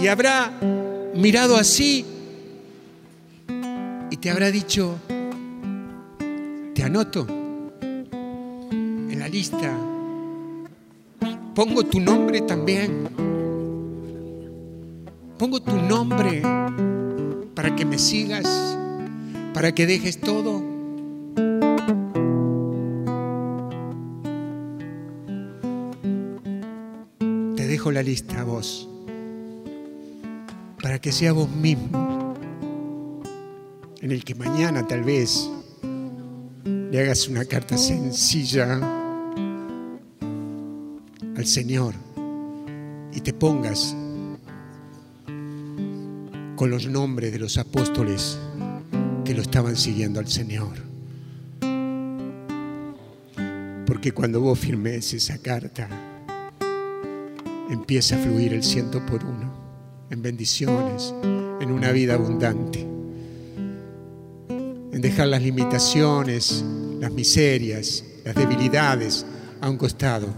y 0.00 0.06
habrá 0.06 0.52
mirado 1.14 1.56
así 1.56 2.04
y 4.10 4.16
te 4.16 4.30
habrá 4.30 4.50
dicho, 4.50 4.96
te 6.74 6.82
anoto 6.82 7.26
en 7.90 9.18
la 9.18 9.28
lista, 9.28 9.76
pongo 11.54 11.84
tu 11.84 12.00
nombre 12.00 12.40
también. 12.42 13.26
Pongo 15.38 15.60
tu 15.60 15.76
nombre 15.76 16.40
para 17.54 17.76
que 17.76 17.84
me 17.84 17.98
sigas, 17.98 18.78
para 19.52 19.70
que 19.74 19.86
dejes 19.86 20.18
todo. 20.18 20.62
Te 27.54 27.66
dejo 27.66 27.92
la 27.92 28.02
lista 28.02 28.40
a 28.40 28.44
vos, 28.44 28.88
para 30.86 31.00
que 31.00 31.10
sea 31.10 31.32
vos 31.32 31.50
mismo, 31.50 32.32
en 34.00 34.12
el 34.12 34.22
que 34.22 34.36
mañana 34.36 34.86
tal 34.86 35.02
vez 35.02 35.50
le 36.64 37.00
hagas 37.00 37.26
una 37.26 37.44
carta 37.44 37.76
sencilla 37.76 38.78
al 41.36 41.44
Señor 41.44 41.92
y 43.12 43.20
te 43.20 43.32
pongas 43.32 43.96
con 46.54 46.70
los 46.70 46.86
nombres 46.86 47.32
de 47.32 47.40
los 47.40 47.58
apóstoles 47.58 48.38
que 49.24 49.34
lo 49.34 49.42
estaban 49.42 49.74
siguiendo 49.74 50.20
al 50.20 50.28
Señor. 50.28 50.76
Porque 53.86 54.12
cuando 54.12 54.40
vos 54.40 54.56
firmes 54.56 55.12
esa 55.12 55.38
carta, 55.38 55.88
empieza 57.70 58.14
a 58.14 58.18
fluir 58.20 58.54
el 58.54 58.62
ciento 58.62 59.04
por 59.04 59.24
uno, 59.24 59.45
en 60.10 60.22
bendiciones, 60.22 61.14
en 61.60 61.70
una 61.70 61.92
vida 61.92 62.14
abundante, 62.14 62.80
en 64.48 65.00
dejar 65.00 65.28
las 65.28 65.42
limitaciones, 65.42 66.64
las 67.00 67.12
miserias, 67.12 68.04
las 68.24 68.34
debilidades 68.34 69.26
a 69.60 69.68
un 69.68 69.76
costado 69.76 70.28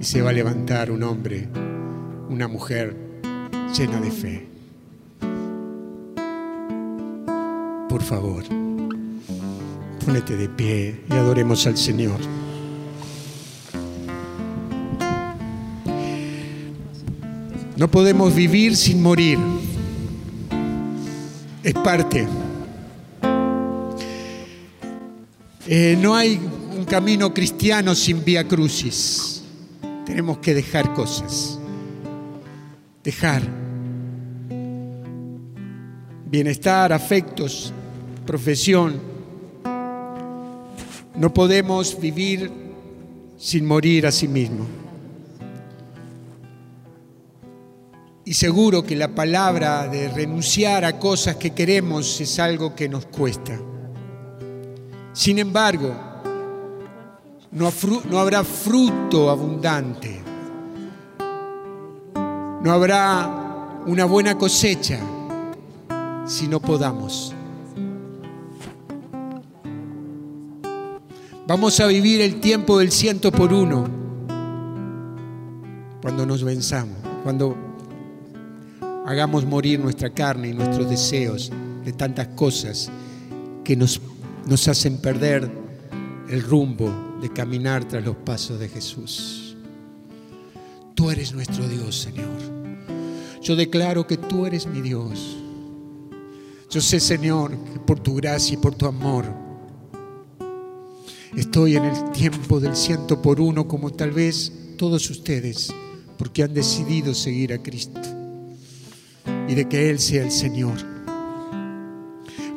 y 0.00 0.04
se 0.04 0.22
va 0.22 0.30
a 0.30 0.32
levantar 0.32 0.90
un 0.90 1.02
hombre, 1.02 1.48
una 2.28 2.48
mujer 2.48 2.96
llena 3.76 4.00
de 4.00 4.10
fe. 4.10 4.48
Por 7.88 8.02
favor, 8.02 8.44
ponete 10.04 10.36
de 10.36 10.48
pie 10.48 11.00
y 11.10 11.12
adoremos 11.14 11.66
al 11.66 11.76
Señor. 11.76 12.37
No 17.78 17.88
podemos 17.88 18.34
vivir 18.34 18.76
sin 18.76 19.00
morir. 19.00 19.38
Es 21.62 21.74
parte. 21.74 22.26
Eh, 25.64 25.96
no 26.02 26.16
hay 26.16 26.40
un 26.76 26.84
camino 26.86 27.32
cristiano 27.32 27.94
sin 27.94 28.24
vía 28.24 28.48
crucis. 28.48 29.44
Tenemos 30.04 30.38
que 30.38 30.54
dejar 30.54 30.92
cosas. 30.92 31.60
Dejar 33.04 33.42
bienestar, 36.28 36.92
afectos, 36.92 37.72
profesión. 38.26 39.00
No 41.14 41.32
podemos 41.32 42.00
vivir 42.00 42.50
sin 43.38 43.64
morir 43.64 44.04
a 44.04 44.10
sí 44.10 44.26
mismo. 44.26 44.66
Y 48.28 48.34
seguro 48.34 48.82
que 48.82 48.94
la 48.94 49.08
palabra 49.08 49.88
de 49.88 50.06
renunciar 50.06 50.84
a 50.84 50.98
cosas 50.98 51.36
que 51.36 51.52
queremos 51.52 52.20
es 52.20 52.38
algo 52.38 52.74
que 52.74 52.86
nos 52.86 53.06
cuesta. 53.06 53.58
Sin 55.14 55.38
embargo, 55.38 55.94
no, 57.52 58.18
habrá 58.18 58.44
fruto 58.44 59.30
abundante. 59.30 60.20
No 62.62 62.70
habrá 62.70 63.80
una 63.86 64.04
buena 64.04 64.36
cosecha 64.36 65.00
si 66.26 66.48
no 66.48 66.60
podamos. 66.60 67.34
Vamos 71.46 71.80
a 71.80 71.86
vivir 71.86 72.20
el 72.20 72.40
tiempo 72.40 72.78
del 72.78 72.92
ciento 72.92 73.32
por 73.32 73.54
uno 73.54 73.88
cuando 76.02 76.26
nos 76.26 76.44
venzamos, 76.44 76.98
cuando 77.24 77.67
hagamos 79.08 79.46
morir 79.46 79.80
nuestra 79.80 80.10
carne 80.10 80.48
y 80.48 80.52
nuestros 80.52 80.90
deseos 80.90 81.50
de 81.82 81.94
tantas 81.94 82.28
cosas 82.28 82.90
que 83.64 83.74
nos, 83.74 84.02
nos 84.46 84.68
hacen 84.68 84.98
perder 84.98 85.50
el 86.28 86.42
rumbo 86.42 86.92
de 87.22 87.32
caminar 87.32 87.88
tras 87.88 88.04
los 88.04 88.16
pasos 88.16 88.60
de 88.60 88.68
Jesús. 88.68 89.56
Tú 90.94 91.10
eres 91.10 91.32
nuestro 91.32 91.66
Dios, 91.66 91.98
Señor. 91.98 92.28
Yo 93.40 93.56
declaro 93.56 94.06
que 94.06 94.18
tú 94.18 94.44
eres 94.44 94.66
mi 94.66 94.82
Dios. 94.82 95.38
Yo 96.68 96.82
sé, 96.82 97.00
Señor, 97.00 97.56
que 97.72 97.80
por 97.80 98.00
tu 98.00 98.14
gracia 98.14 98.54
y 98.54 98.58
por 98.58 98.74
tu 98.74 98.84
amor 98.84 99.24
estoy 101.34 101.76
en 101.76 101.86
el 101.86 102.10
tiempo 102.12 102.60
del 102.60 102.76
ciento 102.76 103.22
por 103.22 103.40
uno, 103.40 103.66
como 103.66 103.90
tal 103.90 104.10
vez 104.10 104.52
todos 104.76 105.08
ustedes, 105.08 105.72
porque 106.18 106.42
han 106.42 106.52
decidido 106.52 107.14
seguir 107.14 107.54
a 107.54 107.62
Cristo 107.62 108.17
y 109.48 109.54
de 109.54 109.66
que 109.66 109.90
Él 109.90 109.98
sea 109.98 110.22
el 110.22 110.30
Señor. 110.30 110.76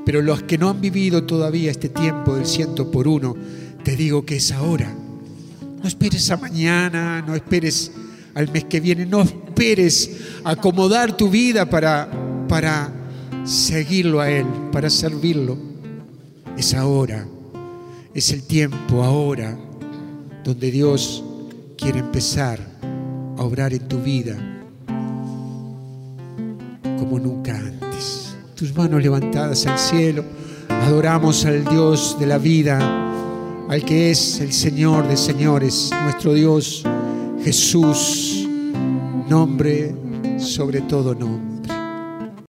Pero 0.05 0.21
los 0.21 0.43
que 0.43 0.57
no 0.57 0.69
han 0.69 0.81
vivido 0.81 1.23
todavía 1.23 1.71
este 1.71 1.89
tiempo 1.89 2.35
del 2.35 2.45
ciento 2.45 2.91
por 2.91 3.07
uno, 3.07 3.35
te 3.83 3.95
digo 3.95 4.25
que 4.25 4.35
es 4.35 4.51
ahora. 4.51 4.93
No 5.81 5.87
esperes 5.87 6.29
a 6.29 6.37
mañana, 6.37 7.23
no 7.25 7.33
esperes 7.33 7.91
al 8.33 8.51
mes 8.51 8.65
que 8.65 8.79
viene, 8.79 9.05
no 9.05 9.21
esperes 9.21 10.11
acomodar 10.43 11.15
tu 11.15 11.29
vida 11.29 11.69
para, 11.69 12.09
para 12.47 12.91
seguirlo 13.45 14.19
a 14.19 14.29
Él, 14.29 14.45
para 14.71 14.89
servirlo. 14.89 15.57
Es 16.57 16.73
ahora, 16.73 17.25
es 18.13 18.31
el 18.31 18.43
tiempo 18.43 19.03
ahora 19.03 19.57
donde 20.43 20.71
Dios 20.71 21.23
quiere 21.77 21.99
empezar 21.99 22.59
a 23.37 23.43
obrar 23.43 23.73
en 23.73 23.87
tu 23.87 23.99
vida 23.99 24.50
como 27.01 27.17
nunca 27.17 27.57
antes. 27.57 28.35
Tus 28.53 28.75
manos 28.75 29.01
levantadas 29.01 29.65
al 29.65 29.79
cielo, 29.79 30.23
adoramos 30.69 31.45
al 31.45 31.65
Dios 31.65 32.15
de 32.19 32.27
la 32.27 32.37
vida, 32.37 32.77
al 33.67 33.83
que 33.83 34.11
es 34.11 34.39
el 34.39 34.53
Señor 34.53 35.07
de 35.07 35.17
señores, 35.17 35.89
nuestro 36.03 36.35
Dios 36.35 36.83
Jesús, 37.43 38.47
nombre 39.27 39.95
sobre 40.37 40.81
todo 40.81 41.15
nombre. 41.15 41.50